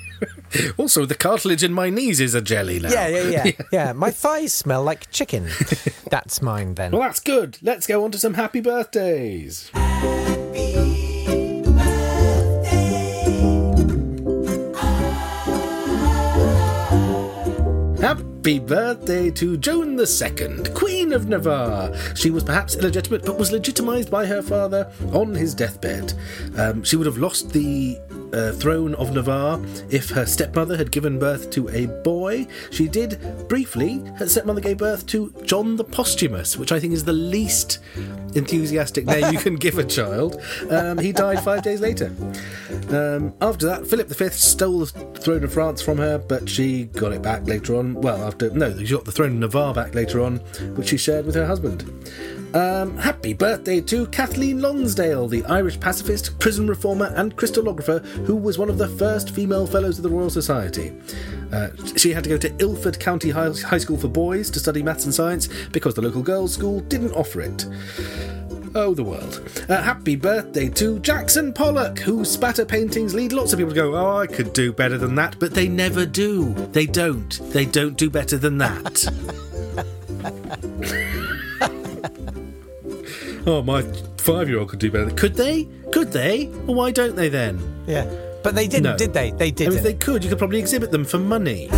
Also, 0.77 1.07
the 1.07 1.15
cartilage 1.15 1.63
in 1.65 1.73
my 1.73 1.89
knees 1.89 2.21
is 2.21 2.35
a 2.35 2.43
jelly 2.43 2.79
now. 2.79 2.91
yeah, 2.91 3.07
yeah, 3.07 3.23
yeah, 3.45 3.53
yeah. 3.73 3.93
My 3.95 4.11
thighs 4.11 4.53
smell 4.53 4.83
like 4.83 5.11
chicken. 5.11 5.49
That's 6.11 6.43
mine 6.43 6.75
then. 6.75 6.91
Well, 6.91 7.01
that's 7.01 7.21
good. 7.21 7.57
Let's 7.63 7.87
go 7.87 8.05
on 8.05 8.11
to 8.11 8.19
some 8.19 8.35
happy 8.35 8.61
birthdays. 8.61 9.71
Happy 9.73 10.75
birthday 18.43 19.31
to 19.31 19.57
Joan 19.59 19.99
II, 19.99 20.73
Queen 20.75 21.13
of 21.13 21.29
Navarre. 21.29 21.95
She 22.15 22.31
was 22.31 22.43
perhaps 22.43 22.75
illegitimate, 22.75 23.25
but 23.27 23.39
was 23.39 23.51
legitimised 23.51 24.11
by 24.11 24.25
her 24.25 24.41
father 24.41 24.91
on 25.13 25.35
his 25.35 25.55
deathbed. 25.55 26.15
Um, 26.57 26.83
she 26.83 26.97
would 26.97 27.07
have 27.07 27.19
lost 27.19 27.53
the 27.53 27.99
uh, 28.33 28.53
throne 28.53 28.95
of 28.95 29.13
Navarre 29.13 29.61
if 29.91 30.11
her 30.11 30.27
stepmother 30.27 30.77
had 30.77 30.91
given 30.91 31.19
birth 31.19 31.51
to 31.51 31.69
a 31.71 31.87
boy. 32.03 32.47
She 32.71 32.89
did 32.89 33.21
briefly. 33.49 33.99
Her 34.17 34.29
stepmother 34.29 34.61
gave 34.61 34.79
birth 34.79 35.07
to 35.07 35.33
John 35.45 35.77
the 35.77 35.85
Posthumous, 35.85 36.57
which 36.57 36.73
I 36.73 36.81
think 36.81 36.95
is 36.95 37.05
the 37.05 37.13
least 37.13 37.79
enthusiastic 38.35 39.07
name 39.07 39.33
you 39.33 39.39
can 39.39 39.57
give 39.57 39.79
a 39.79 39.85
child. 39.85 40.41
Um, 40.71 40.99
he 40.99 41.13
died 41.13 41.43
five 41.43 41.63
days 41.63 41.81
later. 41.81 42.13
Um, 42.91 43.35
after 43.41 43.67
that, 43.67 43.87
Philip 43.87 44.09
V 44.09 44.29
stole 44.31 44.81
the 44.81 44.87
throne 45.21 45.45
of 45.45 45.53
France 45.53 45.83
from 45.83 45.99
her, 45.99 46.19
but 46.19 46.49
she 46.49 46.85
got 46.85 47.13
it 47.13 47.23
back 47.23 47.47
later 47.47 47.77
on. 47.77 47.95
Well, 47.95 48.23
after 48.25 48.51
no, 48.51 48.77
she 48.79 48.95
got 48.95 49.05
the 49.05 49.13
throne 49.13 49.33
of 49.33 49.39
Navarre 49.39 49.75
back 49.75 49.95
later 49.95 50.21
on, 50.21 50.37
which 50.77 50.89
she 50.89 50.97
shared 50.97 51.27
with 51.27 51.35
her 51.35 51.47
husband. 51.47 51.85
Um, 52.55 52.97
happy 52.97 53.33
birthday 53.33 53.81
to 53.83 54.07
Kathleen 54.09 54.61
Lonsdale, 54.61 55.29
the 55.29 55.45
Irish 55.45 55.79
pacifist, 55.79 56.37
prison 56.41 56.67
reformer, 56.67 57.13
and 57.15 57.37
crystallographer 57.37 58.05
who 58.27 58.35
was 58.35 58.59
one 58.59 58.69
of 58.69 58.77
the 58.77 58.89
first 58.89 59.31
female 59.31 59.69
fellows 59.69 59.99
of 59.99 60.03
the 60.03 60.11
Royal 60.11 60.31
Society. 60.31 60.93
Uh, 61.53 61.69
she 61.97 62.13
had 62.13 62.25
to 62.25 62.31
go 62.31 62.37
to 62.39 62.53
Ilford 62.59 62.99
County 62.99 63.31
High 63.31 63.53
School 63.53 63.97
for 63.97 64.09
Boys 64.09 64.51
to 64.51 64.59
study 64.59 64.83
maths 64.83 65.05
and 65.05 65.15
science 65.15 65.49
because 65.71 65.95
the 65.95 66.03
local 66.03 66.23
girls' 66.23 66.53
school 66.53 66.81
didn't 66.81 67.13
offer 67.13 67.41
it. 67.41 67.67
Oh, 68.75 68.95
the 68.95 69.05
world. 69.05 69.65
Uh, 69.69 69.81
happy 69.83 70.17
birthday 70.17 70.69
to 70.71 70.99
Jackson 71.01 71.53
Pollock, 71.53 72.01
whose 72.01 72.31
spatter 72.31 72.65
paintings 72.65 73.15
lead 73.15 73.33
lots 73.33 73.53
of 73.53 73.61
people 73.61 73.75
to 73.75 73.81
go, 73.81 73.95
Oh, 73.97 74.17
I 74.17 74.27
could 74.27 74.53
do 74.53 74.73
better 74.73 74.99
than 74.99 75.15
that, 75.17 75.37
but 75.39 75.55
they 75.55 75.69
never 75.69 76.05
do. 76.05 76.53
They 76.73 76.87
don't. 76.87 77.31
They 77.53 77.65
don't 77.65 77.97
do 77.97 78.11
better 78.11 78.39
than 78.39 78.59
that. 78.59 79.07
oh, 83.47 83.63
my 83.63 83.83
five 84.19 84.49
year 84.49 84.59
old 84.59 84.69
could 84.69 84.79
do 84.79 84.91
better. 84.91 85.11
Could 85.11 85.35
they? 85.35 85.69
Could 85.93 86.13
they? 86.13 86.47
Well, 86.67 86.75
why 86.77 86.91
don't 86.91 87.17
they 87.17 87.29
then? 87.29 87.61
Yeah. 87.87 88.05
But 88.43 88.55
they 88.55 88.67
didn't, 88.67 88.85
No. 88.85 88.97
did 88.97 89.13
they? 89.13 89.33
They 89.33 89.51
didn't. 89.51 89.69
I 89.75 89.77
mean, 89.77 89.79
if 89.79 89.85
they 89.85 89.95
could, 89.95 90.23
you 90.25 90.31
could 90.31 90.39
probably 90.39 90.59
exhibit 90.59 90.91
them 90.91 91.05
for 91.05 91.19
money. 91.19 91.69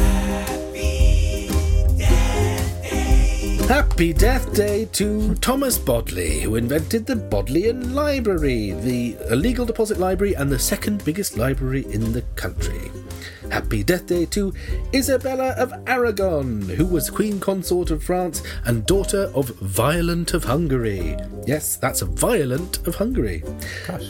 Happy 3.69 4.12
Death 4.12 4.52
Day 4.54 4.85
to 4.92 5.35
Thomas 5.37 5.78
Bodley, 5.78 6.40
who 6.40 6.57
invented 6.57 7.07
the 7.07 7.16
Bodleian 7.16 7.95
Library, 7.95 8.73
the 8.73 9.16
illegal 9.31 9.64
deposit 9.64 9.99
library 9.99 10.35
and 10.35 10.50
the 10.50 10.59
second 10.59 11.02
biggest 11.04 11.38
library 11.38 11.87
in 11.90 12.12
the 12.12 12.23
country. 12.37 12.90
Happy 13.52 13.82
Death 13.85 14.06
Day 14.06 14.25
to 14.26 14.54
Isabella 14.94 15.50
of 15.59 15.75
Aragon, 15.87 16.62
who 16.62 16.87
was 16.87 17.11
Queen 17.11 17.38
Consort 17.38 17.90
of 17.90 18.02
France 18.02 18.42
and 18.64 18.87
daughter 18.87 19.30
of 19.35 19.50
Violent 19.61 20.32
of 20.32 20.44
Hungary. 20.44 21.18
Yes, 21.47 21.76
that's 21.76 22.00
a 22.00 22.06
Violent 22.06 22.87
of 22.87 22.94
Hungary. 22.94 23.44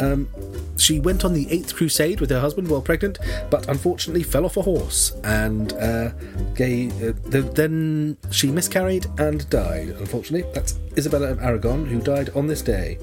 Um, 0.01 0.29
she 0.77 1.01
went 1.01 1.25
on 1.25 1.35
the 1.35 1.51
Eighth 1.51 1.75
Crusade 1.75 2.21
with 2.21 2.31
her 2.31 2.39
husband 2.39 2.69
while 2.69 2.81
pregnant, 2.81 3.19
but 3.51 3.69
unfortunately 3.69 4.23
fell 4.23 4.45
off 4.45 4.57
a 4.57 4.63
horse 4.63 5.11
and 5.25 5.73
uh, 5.73 6.11
gave, 6.55 6.93
uh, 7.03 7.13
th- 7.31 7.53
then 7.55 8.17
she 8.31 8.49
miscarried 8.51 9.07
and 9.19 9.51
died. 9.51 9.89
Unfortunately, 9.89 10.49
that's 10.55 10.79
Isabella 10.97 11.31
of 11.33 11.43
Aragon, 11.43 11.85
who 11.85 12.01
died 12.01 12.31
on 12.37 12.47
this 12.47 12.63
day. 12.63 12.99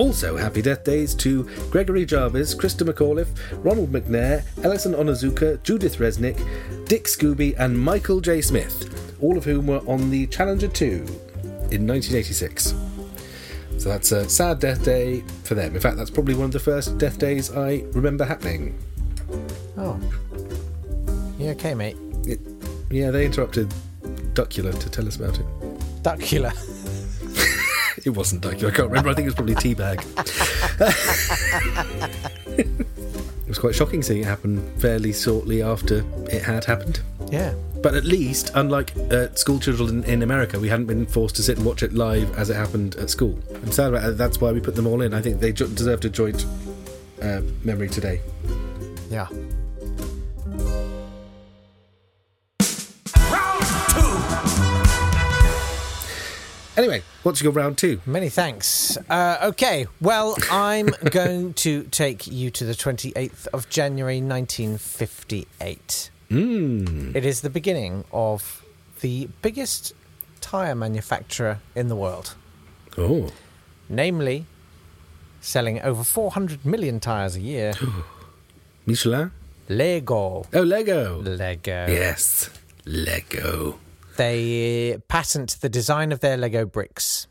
Also, 0.00 0.34
happy 0.34 0.62
death 0.62 0.82
days 0.82 1.14
to 1.14 1.44
Gregory 1.70 2.06
Jarvis, 2.06 2.54
Christa 2.54 2.88
McAuliffe, 2.88 3.28
Ronald 3.62 3.92
McNair, 3.92 4.42
Ellison 4.64 4.94
Onizuka, 4.94 5.62
Judith 5.62 5.98
Resnik, 5.98 6.38
Dick 6.88 7.04
Scobee, 7.04 7.54
and 7.58 7.78
Michael 7.78 8.22
J. 8.22 8.40
Smith, 8.40 9.14
all 9.20 9.36
of 9.36 9.44
whom 9.44 9.66
were 9.66 9.82
on 9.86 10.08
the 10.08 10.26
Challenger 10.28 10.68
2 10.68 10.86
in 11.70 11.86
1986. 11.86 12.74
So 13.76 13.90
that's 13.90 14.10
a 14.12 14.26
sad 14.26 14.58
death 14.58 14.82
day 14.82 15.20
for 15.44 15.54
them. 15.54 15.74
In 15.74 15.80
fact, 15.82 15.98
that's 15.98 16.10
probably 16.10 16.34
one 16.34 16.46
of 16.46 16.52
the 16.52 16.60
first 16.60 16.96
death 16.96 17.18
days 17.18 17.54
I 17.54 17.84
remember 17.92 18.24
happening. 18.24 18.78
oh. 19.76 20.00
You 21.38 21.50
okay, 21.50 21.74
mate? 21.74 21.98
It, 22.24 22.40
yeah, 22.90 23.10
they 23.10 23.26
interrupted 23.26 23.68
Duckula 24.32 24.78
to 24.80 24.88
tell 24.88 25.06
us 25.06 25.16
about 25.16 25.38
it. 25.38 25.46
Duckula. 26.02 26.69
It 28.04 28.10
wasn't 28.10 28.42
Duckula, 28.42 28.68
I 28.68 28.74
can't 28.74 28.88
remember. 28.88 29.10
I 29.10 29.14
think 29.14 29.26
it 29.26 29.28
was 29.28 29.34
probably 29.34 29.54
Teabag. 29.54 30.04
it 32.58 33.48
was 33.48 33.58
quite 33.58 33.74
shocking 33.74 34.02
seeing 34.02 34.22
it 34.22 34.26
happen 34.26 34.64
fairly 34.78 35.12
shortly 35.12 35.62
after 35.62 36.04
it 36.30 36.42
had 36.42 36.64
happened. 36.64 37.00
Yeah. 37.30 37.54
But 37.82 37.94
at 37.94 38.04
least, 38.04 38.50
unlike 38.54 38.92
uh, 39.10 39.34
school 39.34 39.58
children 39.58 40.04
in 40.04 40.22
America, 40.22 40.58
we 40.58 40.68
hadn't 40.68 40.86
been 40.86 41.06
forced 41.06 41.36
to 41.36 41.42
sit 41.42 41.56
and 41.56 41.66
watch 41.66 41.82
it 41.82 41.94
live 41.94 42.36
as 42.36 42.50
it 42.50 42.54
happened 42.54 42.96
at 42.96 43.08
school. 43.08 43.38
I'm 43.54 43.72
sad 43.72 43.88
about 43.88 44.02
that. 44.02 44.18
That's 44.18 44.40
why 44.40 44.52
we 44.52 44.60
put 44.60 44.76
them 44.76 44.86
all 44.86 45.00
in. 45.00 45.14
I 45.14 45.22
think 45.22 45.40
they 45.40 45.52
deserved 45.52 46.04
a 46.04 46.10
joint 46.10 46.44
uh, 47.22 47.40
memory 47.64 47.88
today. 47.88 48.20
Yeah. 49.10 49.28
Anyway, 56.80 57.02
what's 57.24 57.42
your 57.42 57.52
round 57.52 57.76
two? 57.76 58.00
Many 58.06 58.30
thanks. 58.30 58.96
Uh, 59.10 59.36
okay, 59.42 59.86
well, 60.00 60.34
I'm 60.50 60.86
going 61.10 61.52
to 61.52 61.82
take 61.82 62.26
you 62.26 62.50
to 62.52 62.64
the 62.64 62.72
28th 62.72 63.48
of 63.48 63.68
January 63.68 64.22
1958. 64.22 66.10
Mm. 66.30 67.14
It 67.14 67.26
is 67.26 67.42
the 67.42 67.50
beginning 67.50 68.04
of 68.12 68.64
the 69.02 69.28
biggest 69.42 69.92
tyre 70.40 70.74
manufacturer 70.74 71.58
in 71.74 71.88
the 71.88 71.96
world, 71.96 72.34
Oh, 72.96 73.30
namely 73.90 74.46
selling 75.42 75.82
over 75.82 76.02
400 76.02 76.64
million 76.64 76.98
tyres 76.98 77.36
a 77.36 77.42
year. 77.42 77.74
Michelin? 78.86 79.32
Lego. 79.68 80.46
Oh, 80.54 80.62
Lego. 80.62 81.20
Lego. 81.20 81.86
Yes, 81.90 82.48
Lego. 82.86 83.78
They 84.16 84.98
patent 85.08 85.58
the 85.60 85.68
design 85.68 86.12
of 86.12 86.20
their 86.20 86.36
Lego 86.36 86.66
bricks, 86.66 87.26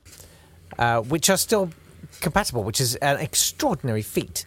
uh, 0.77 1.01
which 1.01 1.29
are 1.29 1.37
still 1.37 1.69
compatible, 2.21 2.63
which 2.63 2.81
is 2.81 2.95
an 2.95 3.17
extraordinary 3.17 4.01
feat, 4.01 4.45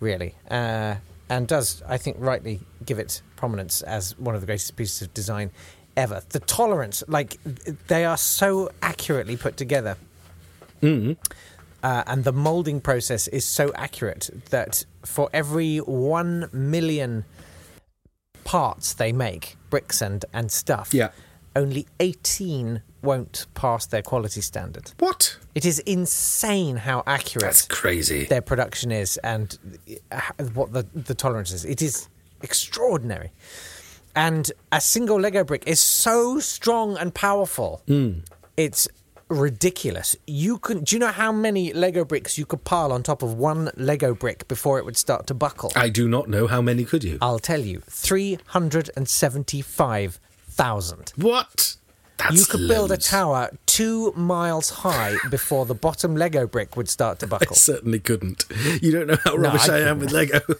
really, 0.00 0.34
uh, 0.50 0.96
and 1.28 1.48
does, 1.48 1.82
I 1.88 1.96
think, 1.96 2.16
rightly 2.20 2.60
give 2.84 2.98
it 2.98 3.22
prominence 3.36 3.82
as 3.82 4.16
one 4.18 4.34
of 4.34 4.40
the 4.40 4.46
greatest 4.46 4.76
pieces 4.76 5.02
of 5.02 5.14
design 5.14 5.50
ever. 5.96 6.22
The 6.28 6.40
tolerance, 6.40 7.02
like, 7.08 7.38
they 7.88 8.04
are 8.04 8.16
so 8.16 8.70
accurately 8.82 9.36
put 9.36 9.56
together. 9.56 9.96
Uh, 11.82 12.02
and 12.06 12.24
the 12.24 12.32
molding 12.32 12.80
process 12.80 13.28
is 13.28 13.44
so 13.44 13.72
accurate 13.74 14.30
that 14.50 14.84
for 15.04 15.28
every 15.32 15.78
one 15.78 16.48
million 16.52 17.24
parts 18.44 18.94
they 18.94 19.12
make, 19.12 19.56
bricks 19.70 20.00
and, 20.02 20.24
and 20.32 20.50
stuff, 20.50 20.92
Yeah. 20.94 21.10
Only 21.56 21.86
18 22.00 22.82
won't 23.02 23.46
pass 23.54 23.86
their 23.86 24.02
quality 24.02 24.40
standard. 24.40 24.92
What? 24.98 25.36
It 25.54 25.64
is 25.64 25.78
insane 25.80 26.76
how 26.76 27.02
accurate 27.06 27.44
That's 27.44 27.62
crazy. 27.66 28.24
their 28.24 28.40
production 28.40 28.90
is 28.90 29.18
and 29.18 29.58
uh, 30.10 30.20
what 30.54 30.72
the, 30.72 30.86
the 30.94 31.14
tolerance 31.14 31.52
is. 31.52 31.64
It 31.64 31.82
is 31.82 32.08
extraordinary. 32.42 33.30
And 34.16 34.50
a 34.72 34.80
single 34.80 35.20
Lego 35.20 35.44
brick 35.44 35.64
is 35.66 35.80
so 35.80 36.38
strong 36.38 36.96
and 36.96 37.14
powerful. 37.14 37.82
It's 38.56 38.88
ridiculous. 39.28 40.14
You 40.26 40.58
can 40.58 40.84
do 40.84 40.96
you 40.96 41.00
know 41.00 41.08
how 41.10 41.32
many 41.32 41.72
Lego 41.72 42.04
bricks 42.04 42.38
you 42.38 42.46
could 42.46 42.62
pile 42.64 42.92
on 42.92 43.02
top 43.02 43.22
of 43.22 43.34
one 43.34 43.70
Lego 43.76 44.14
brick 44.14 44.46
before 44.46 44.78
it 44.78 44.84
would 44.84 44.96
start 44.96 45.26
to 45.28 45.34
buckle? 45.34 45.72
I 45.74 45.88
do 45.88 46.08
not 46.08 46.28
know 46.28 46.46
how 46.46 46.62
many 46.62 46.84
could 46.84 47.02
you. 47.02 47.18
I'll 47.20 47.40
tell 47.40 47.60
you. 47.60 47.82
375,000. 50.56 51.12
What? 51.16 51.76
That's 52.16 52.36
You 52.36 52.44
could 52.46 52.68
build 52.68 52.92
a 52.92 52.96
tower 52.96 53.50
two 53.66 54.12
miles 54.12 54.70
high 54.70 55.16
before 55.30 55.66
the 55.66 55.74
bottom 55.74 56.14
Lego 56.16 56.46
brick 56.46 56.76
would 56.76 56.88
start 56.88 57.18
to 57.20 57.26
I 57.26 57.28
buckle. 57.28 57.56
certainly 57.56 57.98
couldn't. 57.98 58.44
You 58.80 58.92
don't 58.92 59.08
know 59.08 59.16
how 59.24 59.34
rubbish 59.36 59.68
I 59.68 59.78
I, 59.78 59.80
am 59.88 59.98
with 59.98 60.12
Lego. 60.12 60.40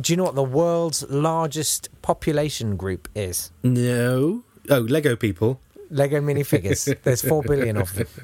Do 0.00 0.12
you 0.12 0.16
know 0.16 0.24
what 0.24 0.34
the 0.34 0.42
world's 0.42 1.08
largest 1.08 1.88
population 2.02 2.76
group 2.76 3.08
is? 3.14 3.50
no. 3.62 4.42
Oh, 4.70 4.78
Lego 4.78 5.14
people. 5.14 5.60
Lego 5.90 6.22
minifigures. 6.22 6.96
There's 7.02 7.20
four 7.20 7.42
billion 7.42 7.76
of 7.76 7.94
them. 7.94 8.06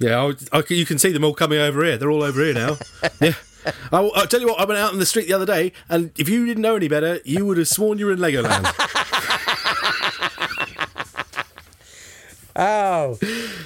Yeah, 0.00 0.32
I, 0.52 0.58
I, 0.58 0.62
you 0.68 0.86
can 0.86 0.96
see 0.96 1.10
them 1.10 1.24
all 1.24 1.34
coming 1.34 1.58
over 1.58 1.84
here. 1.84 1.96
They're 1.96 2.08
all 2.12 2.22
over 2.22 2.40
here 2.44 2.54
now. 2.54 2.76
yeah. 3.20 3.32
I'll, 3.92 4.12
I'll 4.14 4.26
tell 4.26 4.40
you 4.40 4.46
what, 4.48 4.60
I 4.60 4.64
went 4.64 4.78
out 4.78 4.92
in 4.92 4.98
the 4.98 5.06
street 5.06 5.26
the 5.28 5.34
other 5.34 5.46
day, 5.46 5.72
and 5.88 6.10
if 6.18 6.28
you 6.28 6.46
didn't 6.46 6.62
know 6.62 6.76
any 6.76 6.88
better, 6.88 7.20
you 7.24 7.44
would 7.46 7.58
have 7.58 7.68
sworn 7.68 7.98
you 7.98 8.06
were 8.06 8.12
in 8.12 8.18
Legoland. 8.18 8.64
Oh, 12.60 13.16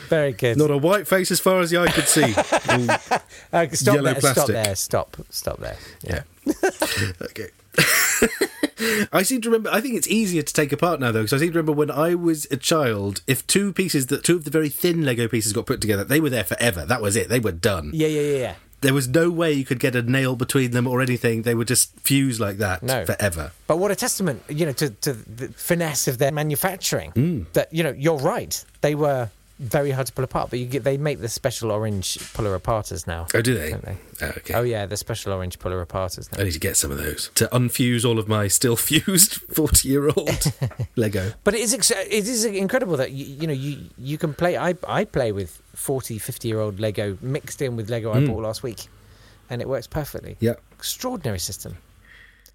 very 0.08 0.32
good. 0.32 0.58
Not 0.58 0.70
a 0.70 0.76
white 0.76 1.08
face 1.08 1.30
as 1.30 1.40
far 1.40 1.60
as 1.60 1.70
the 1.70 1.78
eye 1.78 1.90
could 1.90 2.08
see. 2.08 2.34
Uh, 3.52 3.68
stop 3.72 3.94
yellow 3.96 4.14
there. 4.14 4.32
Stop 4.32 4.46
there. 4.48 4.74
Stop. 4.74 5.16
Stop 5.28 5.58
there. 5.58 5.76
Yeah. 6.02 6.22
okay. 7.22 7.48
I 9.12 9.22
seem 9.22 9.42
to 9.42 9.50
remember. 9.50 9.70
I 9.70 9.80
think 9.82 9.94
it's 9.94 10.08
easier 10.08 10.42
to 10.42 10.54
take 10.54 10.72
apart 10.72 11.00
now, 11.00 11.12
though, 11.12 11.20
because 11.20 11.34
I 11.34 11.36
seem 11.38 11.52
to 11.52 11.58
remember 11.58 11.72
when 11.72 11.90
I 11.90 12.14
was 12.14 12.46
a 12.50 12.56
child. 12.56 13.20
If 13.26 13.46
two 13.46 13.72
pieces, 13.74 14.06
that 14.06 14.24
two 14.24 14.36
of 14.36 14.44
the 14.44 14.50
very 14.50 14.70
thin 14.70 15.04
Lego 15.04 15.28
pieces 15.28 15.52
got 15.52 15.66
put 15.66 15.82
together, 15.82 16.02
they 16.04 16.18
were 16.20 16.30
there 16.30 16.44
forever. 16.44 16.86
That 16.86 17.02
was 17.02 17.14
it. 17.14 17.28
They 17.28 17.40
were 17.40 17.52
done. 17.52 17.90
Yeah. 17.92 18.08
Yeah. 18.08 18.20
Yeah. 18.20 18.38
yeah. 18.38 18.54
There 18.82 18.92
was 18.94 19.08
no 19.08 19.30
way 19.30 19.52
you 19.52 19.64
could 19.64 19.80
get 19.80 19.96
a 19.96 20.02
nail 20.02 20.36
between 20.36 20.72
them 20.72 20.86
or 20.86 21.00
anything. 21.00 21.42
They 21.42 21.54
would 21.54 21.68
just 21.68 21.98
fuse 22.00 22.38
like 22.38 22.58
that 22.58 22.82
No. 22.82 23.04
forever. 23.06 23.52
But 23.66 23.78
what 23.78 23.90
a 23.90 23.96
testament, 23.96 24.42
you 24.48 24.66
know, 24.66 24.72
to, 24.72 24.90
to 24.90 25.12
the 25.14 25.48
finesse 25.48 26.06
of 26.08 26.18
their 26.18 26.32
manufacturing. 26.32 27.10
Hmm. 27.12 27.42
That 27.54 27.72
you 27.72 27.82
know, 27.82 27.94
you're 27.96 28.18
right. 28.18 28.62
They 28.80 28.94
were 28.94 29.30
very 29.62 29.92
hard 29.92 30.06
to 30.08 30.12
pull 30.12 30.24
apart, 30.24 30.50
but 30.50 30.58
you 30.58 30.66
get 30.66 30.84
they 30.84 30.96
make 30.96 31.20
the 31.20 31.28
special 31.28 31.70
orange 31.70 32.18
puller 32.34 32.58
aparters 32.58 33.06
now. 33.06 33.26
Oh, 33.32 33.40
do 33.40 33.54
they? 33.54 33.70
Don't 33.70 33.84
they? 33.84 33.96
Oh, 34.20 34.26
okay. 34.38 34.54
Oh 34.54 34.62
yeah, 34.62 34.86
the 34.86 34.96
special 34.96 35.32
orange 35.32 35.58
puller 35.58 35.84
aparters 35.84 36.28
I 36.38 36.44
need 36.44 36.52
to 36.52 36.58
get 36.58 36.76
some 36.76 36.90
of 36.90 36.98
those 36.98 37.30
to 37.36 37.48
unfuse 37.52 38.04
all 38.04 38.18
of 38.18 38.28
my 38.28 38.48
still 38.48 38.76
fused 38.76 39.34
40 39.54 39.88
year 39.88 40.08
old 40.08 40.52
Lego. 40.96 41.32
But 41.44 41.54
it 41.54 41.60
is 41.60 41.72
ex- 41.74 41.90
it 41.90 42.10
is 42.10 42.44
incredible 42.44 42.96
that 42.96 43.12
you, 43.12 43.24
you 43.24 43.46
know 43.46 43.52
you 43.52 43.88
you 43.96 44.18
can 44.18 44.34
play. 44.34 44.56
I 44.56 44.74
I 44.86 45.04
play 45.04 45.32
with 45.32 45.62
40, 45.74 46.18
50 46.18 46.48
year 46.48 46.60
old 46.60 46.80
Lego 46.80 47.16
mixed 47.20 47.62
in 47.62 47.76
with 47.76 47.88
Lego 47.88 48.12
I 48.12 48.18
mm. 48.18 48.26
bought 48.26 48.42
last 48.42 48.62
week, 48.62 48.88
and 49.48 49.62
it 49.62 49.68
works 49.68 49.86
perfectly. 49.86 50.36
Yeah. 50.40 50.54
extraordinary 50.72 51.38
system. 51.38 51.76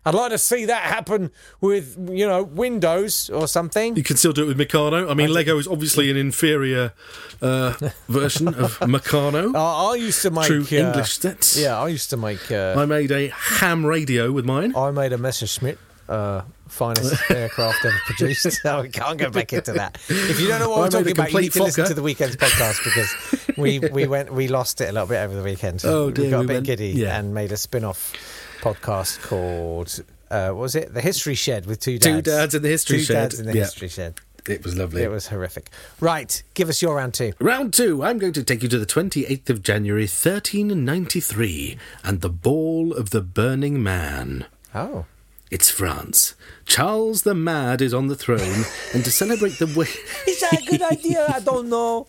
I'd 0.07 0.15
like 0.15 0.31
to 0.31 0.37
see 0.37 0.65
that 0.65 0.83
happen 0.83 1.31
with 1.59 1.97
you 2.09 2.25
know 2.25 2.43
Windows 2.43 3.29
or 3.29 3.47
something. 3.47 3.95
You 3.97 4.03
can 4.03 4.15
still 4.15 4.31
do 4.31 4.43
it 4.43 4.47
with 4.47 4.57
Meccano. 4.57 5.09
I 5.11 5.13
mean, 5.13 5.33
Lego 5.33 5.57
is 5.57 5.67
obviously 5.67 6.09
an 6.09 6.15
inferior 6.15 6.93
uh, 7.41 7.73
version 8.07 8.47
of 8.47 8.79
Meccano. 8.79 9.53
Uh, 9.53 9.89
I 9.91 9.95
used 9.95 10.21
to 10.21 10.31
make 10.31 10.45
True 10.45 10.63
uh, 10.71 10.75
English 10.75 11.17
sets. 11.19 11.57
Yeah, 11.57 11.77
I 11.77 11.89
used 11.89 12.09
to 12.11 12.17
make. 12.17 12.49
Uh, 12.49 12.75
I 12.77 12.85
made 12.85 13.11
a 13.11 13.27
ham 13.27 13.85
radio 13.85 14.31
with 14.31 14.45
mine. 14.45 14.73
I 14.77 14.91
made 14.91 15.11
a 15.11 15.17
Messerschmitt, 15.17 15.77
uh, 16.07 16.43
finest 16.69 17.21
aircraft 17.31 17.83
ever 17.83 17.99
produced. 18.05 18.47
So 18.61 18.79
I 18.79 18.87
can't 18.87 19.17
go 19.17 19.29
back 19.29 19.51
into 19.51 19.73
that. 19.73 19.97
If 20.07 20.39
you 20.39 20.47
don't 20.47 20.59
know 20.59 20.69
what 20.69 20.77
I 20.77 20.81
we're 20.81 20.89
talking 21.03 21.11
about, 21.11 21.33
you 21.33 21.41
need 21.41 21.51
to 21.53 21.63
listen 21.63 21.85
to 21.85 21.93
the 21.93 22.01
weekend's 22.01 22.37
podcast 22.37 22.81
because 22.83 23.57
we 23.57 23.79
we 23.79 24.07
went 24.07 24.31
we 24.31 24.47
lost 24.47 24.79
it 24.79 24.89
a 24.89 24.91
little 24.93 25.07
bit 25.07 25.17
over 25.17 25.35
the 25.35 25.43
weekend. 25.43 25.83
Oh, 25.85 26.11
dear, 26.11 26.25
we 26.25 26.31
got 26.31 26.39
we 26.39 26.45
a 26.45 26.47
bit 26.47 26.53
went- 26.55 26.65
giddy 26.65 26.89
yeah. 26.89 27.19
and 27.19 27.33
made 27.33 27.51
a 27.51 27.57
spin-off 27.57 28.13
podcast 28.61 29.21
called. 29.21 30.03
Uh, 30.29 30.49
what 30.49 30.61
was 30.61 30.75
it 30.75 30.93
the 30.93 31.01
History 31.01 31.35
Shed 31.35 31.65
with 31.65 31.79
two 31.79 31.97
dads? 31.97 32.05
Two 32.15 32.21
dads 32.31 32.55
in 32.55 32.61
the 32.61 32.69
History 32.69 32.97
two 32.99 33.03
Shed. 33.05 33.13
dads 33.13 33.39
in 33.39 33.45
the 33.45 33.53
Yeah. 33.55 33.63
History 33.63 33.87
Shed. 33.87 34.19
It 34.47 34.63
was 34.63 34.77
lovely. 34.77 35.03
It 35.03 35.11
was 35.11 35.27
horrific. 35.27 35.69
Right, 35.99 36.41
give 36.53 36.69
us 36.69 36.81
your 36.81 36.95
round 36.95 37.13
two. 37.13 37.33
Round 37.39 37.73
two, 37.73 38.01
I'm 38.03 38.17
going 38.17 38.31
to 38.33 38.43
take 38.43 38.63
you 38.63 38.69
to 38.69 38.79
the 38.79 38.85
28th 38.85 39.49
of 39.49 39.61
January 39.61 40.03
1393 40.03 41.77
and 42.03 42.21
the 42.21 42.29
Ball 42.29 42.93
of 42.93 43.09
the 43.09 43.19
Burning 43.21 43.83
Man. 43.83 44.45
Oh, 44.73 45.03
It's 45.51 45.69
France. 45.69 46.35
Charles 46.65 47.23
the 47.23 47.33
Mad 47.35 47.81
is 47.81 47.93
on 47.93 48.07
the 48.07 48.15
throne, 48.15 48.63
and 48.93 49.03
to 49.03 49.11
celebrate 49.11 49.59
the 49.59 49.65
way. 49.67 49.87
is 50.27 50.39
that 50.41 50.61
a 50.61 50.65
good 50.65 50.81
idea? 50.81 51.25
I 51.27 51.39
don't 51.41 51.67
know. 51.69 52.07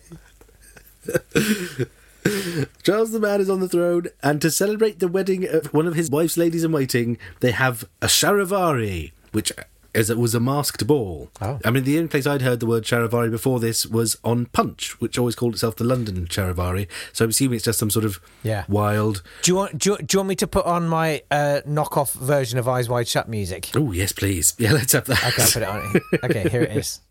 Charles 2.83 3.11
the 3.11 3.19
Man 3.19 3.41
is 3.41 3.49
on 3.49 3.59
the 3.59 3.69
throne, 3.69 4.07
and 4.23 4.41
to 4.41 4.51
celebrate 4.51 4.99
the 4.99 5.07
wedding 5.07 5.47
of 5.47 5.73
one 5.73 5.87
of 5.87 5.95
his 5.95 6.09
wife's 6.09 6.37
ladies 6.37 6.63
in 6.63 6.71
waiting, 6.71 7.17
they 7.39 7.51
have 7.51 7.85
a 8.01 8.07
charivari, 8.07 9.11
which 9.31 9.51
is, 9.93 10.13
was 10.13 10.35
a 10.35 10.39
masked 10.39 10.85
ball. 10.85 11.29
Oh. 11.41 11.59
I 11.65 11.71
mean, 11.71 11.83
the 11.83 11.97
only 11.97 12.09
place 12.09 12.27
I'd 12.27 12.41
heard 12.43 12.59
the 12.59 12.65
word 12.67 12.83
charivari 12.83 13.31
before 13.31 13.59
this 13.59 13.85
was 13.87 14.17
on 14.23 14.45
Punch, 14.47 14.99
which 15.01 15.17
always 15.17 15.35
called 15.35 15.53
itself 15.55 15.75
the 15.77 15.83
London 15.83 16.27
charivari. 16.27 16.87
So 17.13 17.25
I'm 17.25 17.29
assuming 17.31 17.55
it's 17.55 17.65
just 17.65 17.79
some 17.79 17.89
sort 17.89 18.05
of 18.05 18.19
Yeah. 18.43 18.65
wild. 18.69 19.23
Do 19.41 19.51
you 19.51 19.55
want 19.55 19.77
do 19.79 19.91
you, 19.91 19.97
do 19.97 20.05
you 20.15 20.19
want 20.19 20.29
me 20.29 20.35
to 20.35 20.47
put 20.47 20.65
on 20.65 20.87
my 20.87 21.23
uh, 21.31 21.61
knockoff 21.67 22.13
version 22.13 22.59
of 22.59 22.67
Eyes 22.67 22.87
Wide 22.87 23.07
Shut 23.07 23.27
music? 23.29 23.69
Oh 23.75 23.91
yes, 23.91 24.11
please. 24.11 24.53
Yeah, 24.59 24.73
let's 24.73 24.93
have 24.93 25.05
that. 25.05 25.23
Okay, 25.27 25.41
I'll 25.41 25.47
put 25.47 25.63
it 25.63 25.67
on. 25.67 26.01
Okay, 26.29 26.49
here 26.49 26.61
it 26.63 26.77
is. 26.77 26.99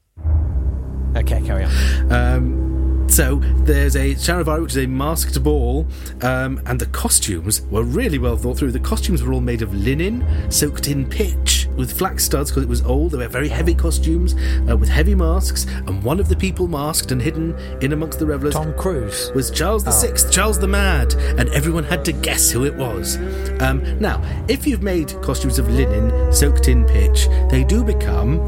Okay, 1.17 1.41
carry 1.43 1.65
on. 1.65 2.13
Um, 2.13 2.78
so 3.09 3.37
there's 3.65 3.97
a 3.97 4.15
charivari, 4.15 4.63
which 4.63 4.73
is 4.73 4.85
a 4.85 4.87
masked 4.87 5.43
ball, 5.43 5.87
um, 6.23 6.61
and 6.67 6.81
the 6.81 6.87
costumes 6.87 7.63
were 7.63 7.83
really 7.83 8.19
well 8.19 8.37
thought 8.37 8.59
through. 8.59 8.73
The 8.73 8.81
costumes 8.81 9.23
were 9.23 9.33
all 9.33 9.41
made 9.41 9.63
of 9.63 9.75
linen, 9.75 10.25
soaked 10.51 10.89
in 10.89 11.09
pitch, 11.09 11.69
with 11.77 11.97
flax 11.97 12.25
studs 12.25 12.51
because 12.51 12.65
it 12.65 12.69
was 12.69 12.83
old. 12.83 13.13
They 13.13 13.19
were 13.19 13.29
very 13.29 13.49
heavy 13.49 13.75
costumes 13.75 14.35
uh, 14.71 14.77
with 14.77 14.89
heavy 14.89 15.15
masks, 15.15 15.65
and 15.87 16.03
one 16.03 16.21
of 16.21 16.29
the 16.29 16.37
people 16.37 16.69
masked 16.69 17.11
and 17.13 17.21
hidden 17.23 17.55
in 17.81 17.93
amongst 17.93 18.19
the 18.19 18.27
revellers 18.27 18.55
Tom 18.55 18.75
Cruise. 18.75 19.31
was 19.35 19.51
Charles 19.51 19.85
the 19.85 19.91
Sixth, 19.91 20.31
Charles 20.33 20.59
the 20.59 20.69
Mad, 20.69 21.15
and 21.15 21.49
everyone 21.51 21.85
had 21.85 22.05
to 22.05 22.13
guess 22.13 22.51
who 22.51 22.65
it 22.65 22.75
was. 22.75 23.17
Um, 23.61 23.99
now, 24.01 24.23
if 24.49 24.67
you've 24.67 24.83
made 24.83 25.09
costumes 25.23 25.59
of 25.59 25.69
linen 25.71 26.33
soaked 26.33 26.69
in 26.69 26.85
pitch, 26.85 27.29
they 27.51 27.65
do 27.65 27.85
become 27.85 28.39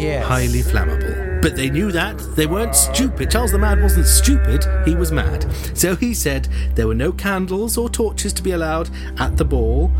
Yes. 0.00 0.26
highly 0.26 0.62
flammable. 0.62 1.25
But 1.46 1.54
they 1.54 1.70
knew 1.70 1.92
that. 1.92 2.18
They 2.34 2.46
weren't 2.48 2.74
stupid. 2.74 3.30
Charles 3.30 3.52
the 3.52 3.58
Mad 3.58 3.80
wasn't 3.80 4.06
stupid, 4.06 4.64
he 4.84 4.96
was 4.96 5.12
mad. 5.12 5.46
So 5.74 5.94
he 5.94 6.12
said 6.12 6.48
there 6.74 6.88
were 6.88 6.94
no 6.96 7.12
candles 7.12 7.78
or 7.78 7.88
torches 7.88 8.32
to 8.32 8.42
be 8.42 8.50
allowed 8.50 8.90
at 9.16 9.36
the 9.36 9.44
ball, 9.44 9.92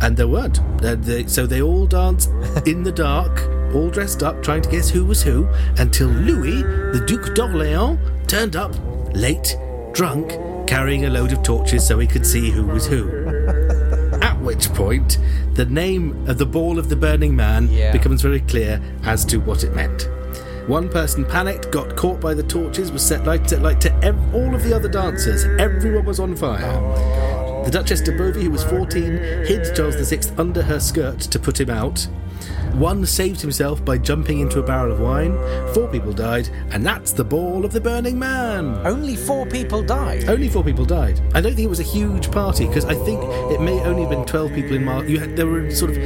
and 0.00 0.16
there 0.16 0.26
weren't. 0.26 0.58
Uh, 0.84 0.96
they, 0.96 1.26
so 1.28 1.46
they 1.46 1.62
all 1.62 1.86
danced 1.86 2.30
in 2.66 2.82
the 2.82 2.90
dark, 2.90 3.42
all 3.72 3.90
dressed 3.90 4.24
up, 4.24 4.42
trying 4.42 4.62
to 4.62 4.70
guess 4.70 4.90
who 4.90 5.04
was 5.04 5.22
who, 5.22 5.46
until 5.78 6.08
Louis, 6.08 6.62
the 6.98 7.04
Duc 7.06 7.32
d'Orléans, 7.36 7.96
turned 8.26 8.56
up 8.56 8.74
late, 9.14 9.56
drunk, 9.92 10.32
carrying 10.66 11.04
a 11.04 11.10
load 11.10 11.30
of 11.30 11.44
torches 11.44 11.86
so 11.86 12.00
he 12.00 12.08
could 12.08 12.26
see 12.26 12.50
who 12.50 12.66
was 12.66 12.88
who. 12.88 13.08
At 14.20 14.36
which 14.40 14.68
point, 14.70 15.18
the 15.54 15.64
name 15.64 16.28
of 16.28 16.38
the 16.38 16.46
Ball 16.46 16.80
of 16.80 16.88
the 16.88 16.96
Burning 16.96 17.36
Man 17.36 17.68
Yeah. 17.70 17.92
becomes 17.92 18.20
very 18.20 18.40
clear 18.40 18.82
as 19.04 19.24
to 19.26 19.36
what 19.38 19.62
it 19.62 19.76
meant. 19.76 20.08
One 20.66 20.88
person 20.88 21.24
panicked, 21.24 21.72
got 21.72 21.96
caught 21.96 22.20
by 22.20 22.34
the 22.34 22.42
torches, 22.42 22.92
was 22.92 23.04
set 23.04 23.24
light, 23.24 23.50
set 23.50 23.62
light 23.62 23.80
to 23.80 23.92
ev- 24.04 24.34
all 24.34 24.54
of 24.54 24.62
the 24.62 24.72
other 24.74 24.88
dancers. 24.88 25.44
Everyone 25.58 26.04
was 26.04 26.20
on 26.20 26.36
fire. 26.36 26.62
Oh 26.64 27.62
the 27.64 27.70
Duchess 27.70 28.00
de 28.00 28.12
Bovey, 28.12 28.44
who 28.44 28.50
was 28.50 28.64
14, 28.64 29.02
hid 29.44 29.74
Charles 29.74 29.96
VI 30.08 30.20
under 30.36 30.62
her 30.62 30.80
skirt 30.80 31.20
to 31.20 31.38
put 31.38 31.60
him 31.60 31.70
out. 31.70 32.08
One 32.74 33.04
saved 33.04 33.40
himself 33.40 33.84
by 33.84 33.98
jumping 33.98 34.40
into 34.40 34.58
a 34.58 34.62
barrel 34.62 34.92
of 34.92 35.00
wine. 35.00 35.36
Four 35.74 35.88
people 35.88 36.12
died, 36.12 36.48
and 36.70 36.84
that's 36.84 37.12
the 37.12 37.22
Ball 37.22 37.64
of 37.64 37.72
the 37.72 37.80
Burning 37.80 38.18
Man. 38.18 38.84
Only 38.86 39.14
four 39.14 39.46
people 39.46 39.82
died. 39.82 40.28
Only 40.28 40.48
four 40.48 40.64
people 40.64 40.84
died. 40.84 41.20
I 41.34 41.40
don't 41.40 41.54
think 41.54 41.66
it 41.66 41.70
was 41.70 41.80
a 41.80 41.84
huge 41.84 42.30
party 42.30 42.66
because 42.66 42.84
I 42.86 42.94
think 42.94 43.22
it 43.52 43.60
may 43.60 43.78
only 43.80 44.02
have 44.02 44.10
been 44.10 44.24
twelve 44.24 44.54
people 44.54 44.74
in 44.74 44.86
had, 44.86 45.36
there 45.36 45.46
were 45.46 45.70
sort 45.70 45.90
of 45.90 45.98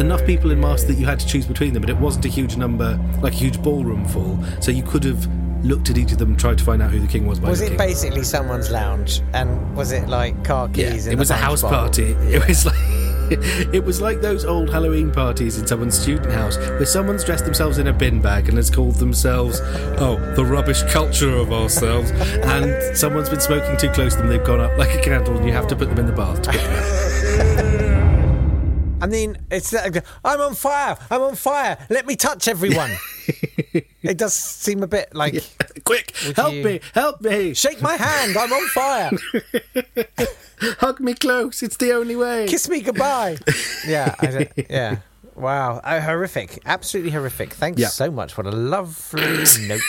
enough 0.00 0.24
people 0.26 0.50
in 0.50 0.60
mass 0.60 0.84
that 0.84 0.94
you 0.94 1.06
had 1.06 1.18
to 1.20 1.26
choose 1.26 1.46
between 1.46 1.72
them, 1.72 1.80
but 1.82 1.90
it 1.90 1.96
wasn't 1.96 2.24
a 2.24 2.28
huge 2.28 2.56
number, 2.56 2.98
like 3.22 3.32
a 3.32 3.36
huge 3.36 3.62
ballroom 3.62 4.04
full. 4.06 4.38
So 4.60 4.70
you 4.70 4.82
could 4.82 5.04
have 5.04 5.26
looked 5.64 5.90
at 5.90 5.98
each 5.98 6.12
of 6.12 6.18
them 6.18 6.30
and 6.30 6.38
tried 6.38 6.58
to 6.58 6.64
find 6.64 6.80
out 6.82 6.90
who 6.90 7.00
the 7.00 7.06
king 7.08 7.26
was. 7.26 7.40
By 7.40 7.48
Was 7.48 7.60
it 7.60 7.76
basically 7.78 8.22
someone's 8.22 8.70
lounge? 8.70 9.22
And 9.32 9.74
was 9.76 9.90
it 9.92 10.08
like 10.08 10.44
car 10.44 10.68
Yeah, 10.74 10.92
keys? 10.92 11.06
in 11.06 11.14
it 11.14 11.18
was 11.18 11.30
a 11.30 11.34
house 11.36 11.62
bowl? 11.62 11.70
party. 11.70 12.04
It 12.20 12.46
was 12.46 12.66
like. 12.66 12.76
It 13.28 13.84
was 13.84 14.00
like 14.00 14.20
those 14.20 14.44
old 14.44 14.70
Halloween 14.70 15.10
parties 15.10 15.58
in 15.58 15.66
someone's 15.66 15.98
student 15.98 16.30
house 16.32 16.56
where 16.58 16.86
someone's 16.86 17.24
dressed 17.24 17.44
themselves 17.44 17.78
in 17.78 17.88
a 17.88 17.92
bin 17.92 18.22
bag 18.22 18.48
and 18.48 18.56
has 18.56 18.70
called 18.70 18.94
themselves, 18.94 19.60
oh, 19.98 20.16
the 20.36 20.44
rubbish 20.44 20.82
culture 20.84 21.30
of 21.34 21.52
ourselves. 21.52 22.12
And 22.44 22.96
someone's 22.96 23.28
been 23.28 23.40
smoking 23.40 23.76
too 23.78 23.90
close 23.90 24.12
to 24.14 24.18
them, 24.20 24.28
they've 24.28 24.44
gone 24.44 24.60
up 24.60 24.78
like 24.78 24.94
a 24.94 25.00
candle, 25.02 25.36
and 25.36 25.44
you 25.44 25.50
have 25.52 25.66
to 25.66 25.74
put 25.74 25.88
them 25.88 25.98
in 25.98 26.06
the 26.06 26.12
bath 26.12 26.40
I 29.06 29.08
mean, 29.08 29.36
it's 29.52 29.72
like, 29.72 30.04
I'm 30.24 30.40
on 30.40 30.54
fire. 30.56 30.96
I'm 31.12 31.22
on 31.22 31.36
fire. 31.36 31.78
Let 31.88 32.06
me 32.06 32.16
touch 32.16 32.48
everyone. 32.48 32.90
it 34.02 34.18
does 34.18 34.34
seem 34.34 34.82
a 34.82 34.88
bit 34.88 35.14
like 35.14 35.44
Quick, 35.84 36.10
help 36.34 36.54
you- 36.54 36.64
me, 36.64 36.80
help 36.92 37.20
me, 37.20 37.54
shake 37.54 37.80
my 37.80 37.94
hand. 37.94 38.36
I'm 38.36 38.52
on 38.52 38.66
fire. 38.68 39.10
hug 40.80 40.98
me 40.98 41.14
close, 41.14 41.62
it's 41.62 41.76
the 41.76 41.92
only 41.92 42.16
way. 42.16 42.48
Kiss 42.48 42.68
me 42.68 42.80
goodbye. 42.80 43.36
yeah, 43.86 44.14
yeah. 44.68 44.96
Wow, 45.36 45.80
uh, 45.84 46.00
horrific, 46.00 46.58
absolutely 46.66 47.12
horrific. 47.12 47.52
Thanks 47.52 47.80
Yeah. 47.80 47.88
so 47.88 48.10
much. 48.10 48.36
What 48.36 48.46
a 48.46 48.50
lovely 48.50 49.22
note 49.68 49.80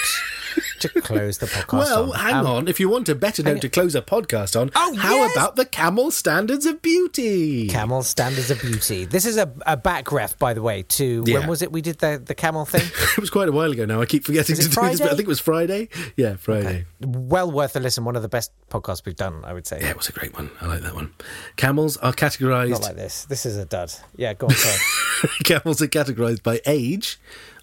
to 0.79 0.89
close 1.01 1.37
the 1.39 1.45
podcast 1.47 1.73
Well, 1.73 2.13
on. 2.13 2.19
hang 2.19 2.33
Um, 2.35 2.45
on. 2.47 2.67
If 2.67 2.79
you 2.79 2.89
want 2.89 3.09
a 3.09 3.15
better 3.15 3.43
note 3.43 3.61
to 3.61 3.69
close 3.69 3.95
a 3.95 4.01
podcast 4.01 4.59
on, 4.59 4.71
Oh, 4.75 4.95
how 4.95 5.15
yes! 5.15 5.35
about 5.35 5.55
the 5.55 5.65
Camel 5.65 6.11
Standards 6.11 6.65
of 6.65 6.81
Beauty? 6.81 7.67
Camel 7.67 8.03
standards 8.03 8.51
of 8.51 8.61
beauty. 8.61 9.05
This 9.05 9.25
is 9.25 9.37
a, 9.37 9.51
a 9.65 9.77
back 9.77 10.11
ref, 10.11 10.37
by 10.37 10.53
the 10.53 10.61
way. 10.61 10.83
To 10.83 11.23
Yeah. 11.25 11.39
when 11.39 11.47
was 11.47 11.61
it 11.61 11.71
we 11.71 11.81
did 11.81 11.99
the 11.99 12.21
the 12.23 12.35
camel 12.35 12.65
thing? 12.65 12.81
it 13.17 13.17
was 13.19 13.29
quite 13.29 13.49
a 13.49 13.51
while 13.51 13.71
ago 13.71 13.85
now. 13.85 14.01
I 14.01 14.05
keep 14.05 14.25
forgetting 14.25 14.55
to 14.55 14.61
it 14.61 14.65
do 14.71 14.81
this, 14.81 14.99
but 14.99 15.07
I 15.07 15.15
think 15.15 15.21
it 15.21 15.27
was 15.27 15.39
Friday. 15.39 15.89
Yeah, 16.15 16.35
Friday. 16.35 16.85
well 17.01 17.51
worth 17.51 17.75
a 17.75 17.79
listen. 17.79 18.03
One 18.05 18.15
of 18.15 18.21
the 18.21 18.29
best 18.29 18.51
podcasts 18.69 19.05
we've 19.05 19.15
done, 19.15 19.43
I 19.45 19.53
would 19.53 19.67
say. 19.67 19.79
Yeah, 19.81 19.89
it 19.91 19.97
was 19.97 20.09
a 20.09 20.13
great 20.13 20.33
one. 20.35 20.49
I 20.61 20.65
like 20.67 20.81
that 20.81 20.95
one. 20.95 21.13
Camels 21.55 21.97
are 21.97 22.13
categorized. 22.13 22.69
Not 22.71 22.81
like 22.81 22.95
this. 22.95 23.25
This 23.25 23.45
is 23.45 23.57
a 23.57 23.65
dud. 23.65 23.91
Yeah, 24.15 24.33
go 24.33 24.47
on. 24.47 24.53
Sorry. 24.53 25.29
camels 25.43 25.81
are 25.81 25.87
categorized 25.87 26.43
by 26.43 26.61
age 26.65 27.19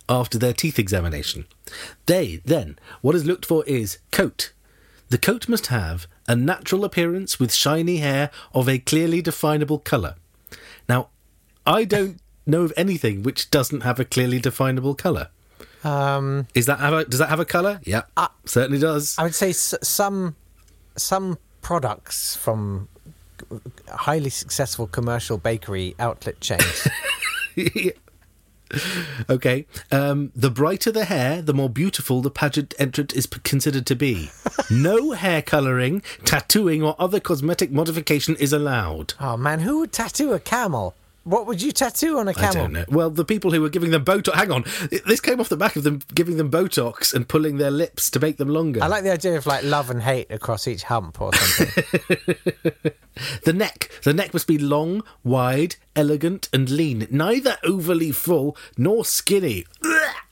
after 0.08 0.38
their 0.38 0.52
teeth 0.52 0.78
examination. 0.78 1.46
They 2.06 2.40
then, 2.44 2.78
what 3.00 3.14
is 3.14 3.24
looked 3.24 3.46
for 3.46 3.64
is 3.66 3.98
coat. 4.12 4.52
The 5.08 5.18
coat 5.18 5.48
must 5.48 5.66
have 5.68 6.06
a 6.26 6.34
natural 6.36 6.84
appearance 6.84 7.38
with 7.38 7.52
shiny 7.54 7.98
hair 7.98 8.30
of 8.54 8.68
a 8.68 8.78
clearly 8.78 9.20
definable 9.22 9.78
colour. 9.78 10.14
Now, 10.88 11.08
I 11.66 11.84
don't 11.84 12.18
know 12.46 12.62
of 12.62 12.72
anything 12.76 13.22
which 13.22 13.50
doesn't 13.50 13.82
have 13.82 13.98
a 14.00 14.04
clearly 14.04 14.38
definable 14.38 14.94
colour. 14.94 15.28
um, 15.82 16.46
Is 16.54 16.66
that 16.66 16.78
have 16.80 16.92
a, 16.94 17.04
does 17.04 17.18
that 17.18 17.28
have 17.28 17.40
a 17.40 17.44
colour? 17.44 17.80
Yeah, 17.84 18.02
certainly 18.44 18.78
does. 18.78 19.14
I 19.18 19.22
would 19.24 19.34
say 19.34 19.50
s- 19.50 19.74
some 19.82 20.36
some 20.96 21.38
products 21.62 22.36
from 22.36 22.88
highly 23.90 24.30
successful 24.30 24.86
commercial 24.86 25.38
bakery 25.38 25.94
outlet 25.98 26.40
chains. 26.40 26.86
Okay. 29.28 29.66
Um, 29.92 30.32
the 30.34 30.50
brighter 30.50 30.90
the 30.90 31.04
hair, 31.04 31.40
the 31.42 31.54
more 31.54 31.68
beautiful 31.70 32.22
the 32.22 32.30
pageant 32.30 32.74
entrant 32.78 33.12
is 33.14 33.26
considered 33.26 33.86
to 33.86 33.94
be. 33.94 34.30
no 34.70 35.12
hair 35.12 35.42
colouring, 35.42 36.02
tattooing, 36.24 36.82
or 36.82 36.96
other 36.98 37.20
cosmetic 37.20 37.70
modification 37.70 38.36
is 38.36 38.52
allowed. 38.52 39.14
oh 39.20 39.36
man, 39.36 39.60
who 39.60 39.80
would 39.80 39.92
tattoo 39.92 40.32
a 40.32 40.40
camel? 40.40 40.94
What 41.24 41.46
would 41.46 41.62
you 41.62 41.72
tattoo 41.72 42.18
on 42.18 42.28
a 42.28 42.34
camel? 42.34 42.52
don't 42.52 42.72
know. 42.72 42.84
Well, 42.88 43.10
the 43.10 43.24
people 43.24 43.50
who 43.50 43.60
were 43.62 43.70
giving 43.70 43.90
them 43.90 44.04
Botox. 44.04 44.34
Hang 44.34 44.52
on. 44.52 44.64
This 45.06 45.20
came 45.20 45.40
off 45.40 45.48
the 45.48 45.56
back 45.56 45.74
of 45.74 45.82
them 45.82 46.00
giving 46.14 46.36
them 46.36 46.50
Botox 46.50 47.14
and 47.14 47.26
pulling 47.26 47.56
their 47.56 47.70
lips 47.70 48.10
to 48.10 48.20
make 48.20 48.36
them 48.36 48.48
longer. 48.48 48.82
I 48.82 48.88
like 48.88 49.04
the 49.04 49.12
idea 49.12 49.36
of 49.36 49.46
like 49.46 49.64
love 49.64 49.90
and 49.90 50.02
hate 50.02 50.30
across 50.30 50.68
each 50.68 50.82
hump 50.84 51.20
or 51.20 51.34
something. 51.34 52.36
the 53.44 53.52
neck. 53.54 53.90
The 54.02 54.12
neck 54.12 54.34
must 54.34 54.46
be 54.46 54.58
long, 54.58 55.02
wide, 55.22 55.76
elegant, 55.96 56.48
and 56.52 56.68
lean. 56.68 57.06
Neither 57.10 57.56
overly 57.64 58.12
full 58.12 58.56
nor 58.76 59.04
skinny. 59.04 59.64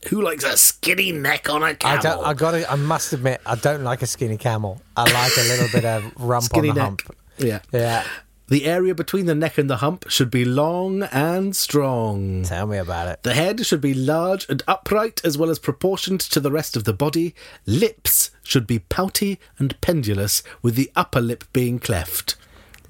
Who 0.09 0.20
likes 0.20 0.44
a 0.44 0.57
skinny 0.59 1.12
neck 1.12 1.48
on 1.48 1.62
a 1.62 1.74
camel? 1.74 2.02
don't. 2.02 2.24
I 2.24 2.35
got 2.35 2.50
to. 2.50 2.70
I 2.70 2.74
must 2.74 3.12
admit, 3.12 3.40
I 3.46 3.55
don't 3.55 3.83
like 3.83 4.02
a 4.02 4.07
skinny 4.07 4.37
camel. 4.37 4.83
I 4.96 5.05
like 5.05 5.37
a 5.38 5.48
little 5.48 5.68
bit 5.72 5.85
of 5.85 6.12
rump 6.18 6.44
skinny 6.44 6.68
on 6.70 6.74
the 6.74 6.81
neck. 6.81 6.88
hump. 6.88 7.16
Yeah. 7.38 7.61
Yeah, 7.72 8.05
The 8.52 8.66
area 8.66 8.94
between 8.94 9.24
the 9.24 9.34
neck 9.34 9.56
and 9.56 9.70
the 9.70 9.78
hump 9.78 10.10
should 10.10 10.30
be 10.30 10.44
long 10.44 11.04
and 11.04 11.56
strong. 11.56 12.42
tell 12.42 12.66
me 12.66 12.76
about 12.76 13.08
it. 13.08 13.22
The 13.22 13.32
head 13.32 13.64
should 13.64 13.80
be 13.80 13.94
large 13.94 14.46
and 14.46 14.62
upright 14.68 15.22
as 15.24 15.38
well 15.38 15.48
as 15.48 15.58
proportioned 15.58 16.20
to 16.20 16.38
the 16.38 16.50
rest 16.50 16.76
of 16.76 16.84
the 16.84 16.92
body. 16.92 17.34
Lips 17.64 18.30
should 18.42 18.66
be 18.66 18.80
pouty 18.80 19.40
and 19.58 19.80
pendulous, 19.80 20.42
with 20.60 20.74
the 20.74 20.90
upper 20.94 21.22
lip 21.22 21.44
being 21.54 21.78
cleft. 21.78 22.36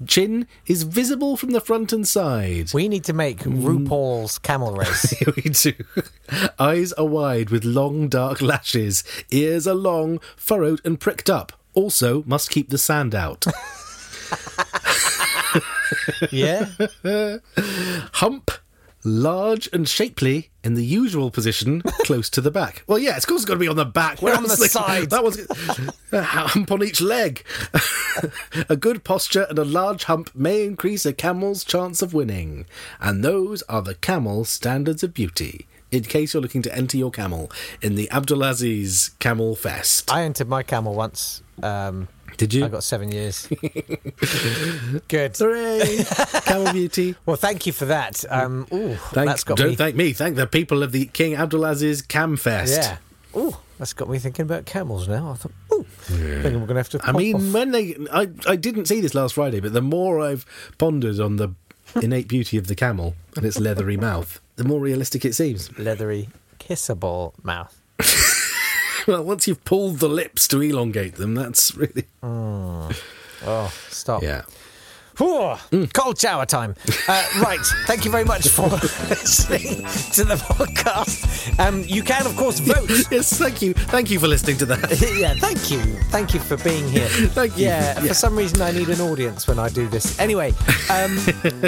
Chin 0.05 0.47
is 0.67 0.83
visible 0.83 1.37
from 1.37 1.51
the 1.51 1.61
front 1.61 1.93
and 1.93 2.05
side. 2.05 2.73
We 2.73 2.89
need 2.89 3.05
to 3.05 3.13
make 3.13 3.39
Mm. 3.39 3.63
RuPaul's 3.87 4.39
camel 4.39 4.73
race. 4.83 5.13
we 5.37 5.43
do. 5.43 5.73
Eyes 6.59 6.91
are 6.91 7.05
wide 7.05 7.51
with 7.51 7.63
long 7.63 8.09
dark 8.09 8.41
lashes. 8.41 9.05
Ears 9.31 9.65
are 9.65 9.75
long, 9.75 10.19
furrowed, 10.35 10.81
and 10.83 10.99
pricked 10.99 11.29
up. 11.29 11.53
Also, 11.73 12.21
must 12.25 12.49
keep 12.49 12.69
the 12.69 12.77
sand 12.77 13.15
out. 13.15 13.45
yeah, 16.31 16.67
Hump, 18.13 18.51
large 19.03 19.69
and 19.73 19.87
shapely 19.87 20.49
in 20.63 20.75
the 20.75 20.85
usual 20.85 21.29
position, 21.31 21.81
close 22.05 22.29
to 22.29 22.41
the 22.41 22.51
back. 22.51 22.83
Well, 22.87 22.99
yeah, 22.99 23.17
of 23.17 23.27
course 23.27 23.41
it's 23.41 23.45
got 23.45 23.55
to 23.55 23.59
be 23.59 23.67
on 23.67 23.75
the 23.75 23.85
back. 23.85 24.21
Where 24.21 24.35
On 24.35 24.43
the 24.43 24.49
they- 24.49 24.67
side. 24.67 25.09
That 25.09 25.23
was 25.23 25.39
a 26.11 26.21
hump 26.23 26.71
on 26.71 26.83
each 26.83 27.01
leg. 27.01 27.43
a 28.69 28.75
good 28.75 29.03
posture 29.03 29.45
and 29.49 29.59
a 29.59 29.65
large 29.65 30.05
hump 30.05 30.31
may 30.33 30.63
increase 30.65 31.05
a 31.05 31.13
camel's 31.13 31.63
chance 31.63 32.01
of 32.01 32.13
winning, 32.13 32.65
and 33.01 33.23
those 33.23 33.61
are 33.63 33.81
the 33.81 33.95
camel 33.95 34.45
standards 34.45 35.03
of 35.03 35.13
beauty. 35.13 35.67
In 35.91 36.01
case 36.03 36.33
you're 36.33 36.41
looking 36.41 36.63
to 36.63 36.73
enter 36.75 36.97
your 36.97 37.11
camel 37.11 37.51
in 37.79 37.93
the 37.93 38.07
Abdulaziz 38.11 39.11
Camel 39.19 39.55
Fest, 39.55 40.11
I 40.11 40.23
entered 40.23 40.49
my 40.49 40.63
camel 40.63 40.95
once. 40.95 41.43
Um, 41.61 42.07
did 42.37 42.53
you? 42.53 42.65
I 42.65 42.67
got 42.69 42.83
seven 42.83 43.11
years. 43.11 43.47
Good. 45.07 45.37
Hooray! 45.37 46.03
Camel 46.45 46.73
beauty. 46.73 47.15
Well, 47.25 47.35
thank 47.35 47.65
you 47.65 47.73
for 47.73 47.85
that. 47.85 48.23
Um, 48.29 48.67
ooh, 48.73 48.95
Thank, 48.95 49.29
that's 49.29 49.43
got 49.43 49.57
don't 49.57 49.69
me. 49.69 49.75
thank 49.75 49.95
me. 49.95 50.13
Thank 50.13 50.35
the 50.35 50.47
people 50.47 50.83
of 50.83 50.91
the 50.91 51.05
King 51.07 51.33
Abdulaziz 51.33 52.07
Cam 52.07 52.37
Fest. 52.37 52.73
yeah. 52.77 52.97
Ooh, 53.39 53.55
that's 53.79 53.93
got 53.93 54.09
me 54.09 54.19
thinking 54.19 54.43
about 54.43 54.65
camels 54.65 55.07
now. 55.07 55.31
I 55.31 55.33
thought, 55.35 55.51
ooh, 55.73 55.83
thinking 55.83 56.61
we're 56.61 56.67
going 56.67 56.69
to 56.69 56.75
have 56.75 56.89
to. 56.89 56.99
I 57.03 57.11
mean, 57.13 57.35
off. 57.35 57.53
when 57.53 57.71
they, 57.71 57.95
I, 58.11 58.29
I 58.47 58.55
didn't 58.55 58.85
see 58.85 59.01
this 59.01 59.15
last 59.15 59.33
Friday, 59.33 59.59
but 59.59 59.73
the 59.73 59.81
more 59.81 60.19
I've 60.21 60.45
pondered 60.77 61.19
on 61.19 61.37
the 61.37 61.49
innate 62.01 62.27
beauty 62.27 62.57
of 62.57 62.67
the 62.67 62.75
camel 62.75 63.15
and 63.35 63.43
its 63.45 63.59
leathery 63.59 63.97
mouth, 63.97 64.39
the 64.55 64.63
more 64.63 64.79
realistic 64.79 65.25
it 65.25 65.33
seems. 65.33 65.75
leathery, 65.79 66.29
kissable 66.59 67.33
mouth. 67.43 67.79
Well, 69.07 69.23
once 69.23 69.47
you've 69.47 69.65
pulled 69.65 69.99
the 69.99 70.07
lips 70.07 70.47
to 70.49 70.61
elongate 70.61 71.15
them, 71.15 71.35
that's 71.35 71.75
really 71.75 72.05
hmm. 72.21 72.89
Oh, 73.45 73.73
stop. 73.89 74.23
yeah. 74.23 74.43
Whew, 75.17 75.87
Cold 75.93 76.19
shower 76.19 76.45
time. 76.45 76.75
Uh, 77.07 77.23
right. 77.43 77.59
Thank 77.85 78.05
you 78.05 78.11
very 78.11 78.23
much 78.25 78.47
for 78.47 78.67
listening 79.09 79.77
to 80.13 80.23
the 80.23 80.35
podcast. 80.35 81.59
Um, 81.59 81.83
you 81.85 82.01
can, 82.03 82.25
of 82.25 82.35
course, 82.35 82.59
vote. 82.59 82.89
Yes, 83.11 83.37
thank 83.37 83.61
you, 83.61 83.73
thank 83.73 84.09
you 84.09 84.19
for 84.19 84.27
listening 84.27 84.57
to 84.57 84.65
that. 84.67 84.79
yeah, 85.19 85.33
thank 85.35 85.69
you. 85.69 85.79
Thank 86.09 86.33
you 86.33 86.39
for 86.39 86.57
being 86.57 86.87
here. 86.87 87.07
Thank 87.07 87.57
you. 87.57 87.65
Yeah, 87.65 87.99
Yeah. 88.01 88.07
for 88.07 88.13
some 88.13 88.35
reason 88.35 88.61
I 88.61 88.71
need 88.71 88.89
an 88.89 89.01
audience 89.01 89.47
when 89.47 89.59
I 89.59 89.69
do 89.69 89.87
this. 89.87 90.17
Anyway, 90.19 90.53
um, 90.89 91.17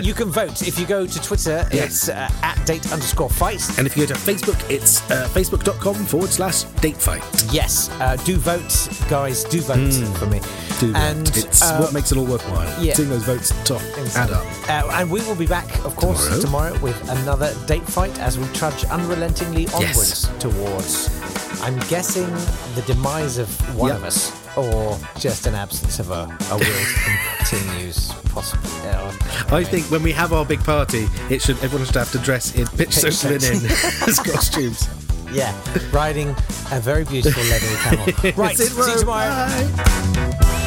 you 0.01 0.13
can 0.13 0.29
vote. 0.31 0.62
If 0.67 0.79
you 0.79 0.86
go 0.88 1.05
to 1.05 1.21
Twitter, 1.21 1.67
it's 1.71 2.10
uh, 2.10 2.29
at 2.41 2.63
date 2.65 2.91
underscore 2.91 3.29
fight. 3.29 3.62
And 3.77 3.86
if 3.86 3.95
you 3.97 4.08
go 4.08 4.13
to 4.13 4.19
Facebook, 4.19 4.60
it's 4.71 5.01
uh, 5.12 5.27
facebook.com 5.34 5.95
forward 6.05 6.29
slash 6.29 6.63
date 6.81 6.97
fight. 6.97 7.23
Yes, 7.51 7.89
uh, 7.99 8.15
do 8.23 8.38
vote, 8.38 8.88
guys. 9.10 9.43
Do 9.43 9.62
vote 9.62 9.93
for 10.17 10.25
me. 10.27 10.39
Do 10.79 10.93
and 10.95 11.27
it's 11.38 11.62
uh, 11.62 11.77
what 11.79 11.93
makes 11.93 12.12
it 12.12 12.17
all 12.17 12.25
worthwhile. 12.25 12.84
yeah. 12.84 12.93
Seeing 12.93 13.10
those 13.10 13.23
votes 13.23 13.35
top 13.65 13.82
add 14.15 14.32
up. 14.32 14.45
Uh, 14.69 14.89
and 15.00 15.10
we 15.12 15.21
will 15.21 15.36
be 15.36 15.48
back, 15.48 15.67
of 15.86 15.95
course, 15.95 16.39
Tomorrow. 16.41 16.71
tomorrow, 16.74 16.80
with 16.84 17.10
another 17.10 17.54
date 17.67 17.84
fight 17.84 18.17
as 18.19 18.38
we 18.39 18.45
trudge 18.54 18.84
unrelentingly 18.86 19.67
onwards 19.67 20.28
Yes. 20.28 20.32
towards, 20.39 21.62
I'm 21.62 21.80
guessing, 21.88 22.30
the 22.76 22.84
demise 22.86 23.38
of 23.38 23.50
one 23.78 23.89
Yep. 23.89 23.98
of 23.98 24.04
us, 24.06 24.32
or 24.58 24.98
just 25.19 25.48
an 25.48 25.56
absence 25.56 26.00
of 26.00 26.12
a, 26.12 26.24
a 26.52 26.58
will 26.58 26.65
to 26.65 27.38
continues, 27.45 28.12
possibly. 28.30 28.69
Uh, 28.89 29.12
I 29.56 29.63
think 29.63 29.86
when 29.91 30.02
we 30.04 30.12
have 30.13 30.34
our 30.34 30.45
big 30.45 30.63
party, 30.63 31.08
it 31.30 31.41
should 31.41 31.58
everyone 31.63 31.86
should 31.86 31.95
have 31.95 32.12
to 32.12 32.19
dress 32.19 32.56
in 32.56 32.65
pitch 32.67 32.78
Pitch 32.78 32.93
soaked 32.93 33.13
soaked. 33.15 33.41
linen 33.43 33.65
as 34.08 34.19
costumes. 34.19 34.88
yeah, 35.32 35.54
riding 35.91 36.30
a 36.71 36.80
very 36.80 37.04
beautiful 37.04 37.43
leathery 37.43 37.78
camel. 37.78 38.34
Right, 38.43 38.58
see 38.58 38.63
you 38.76 39.00
tomorrow. 39.00 39.30
bye. 39.30 40.62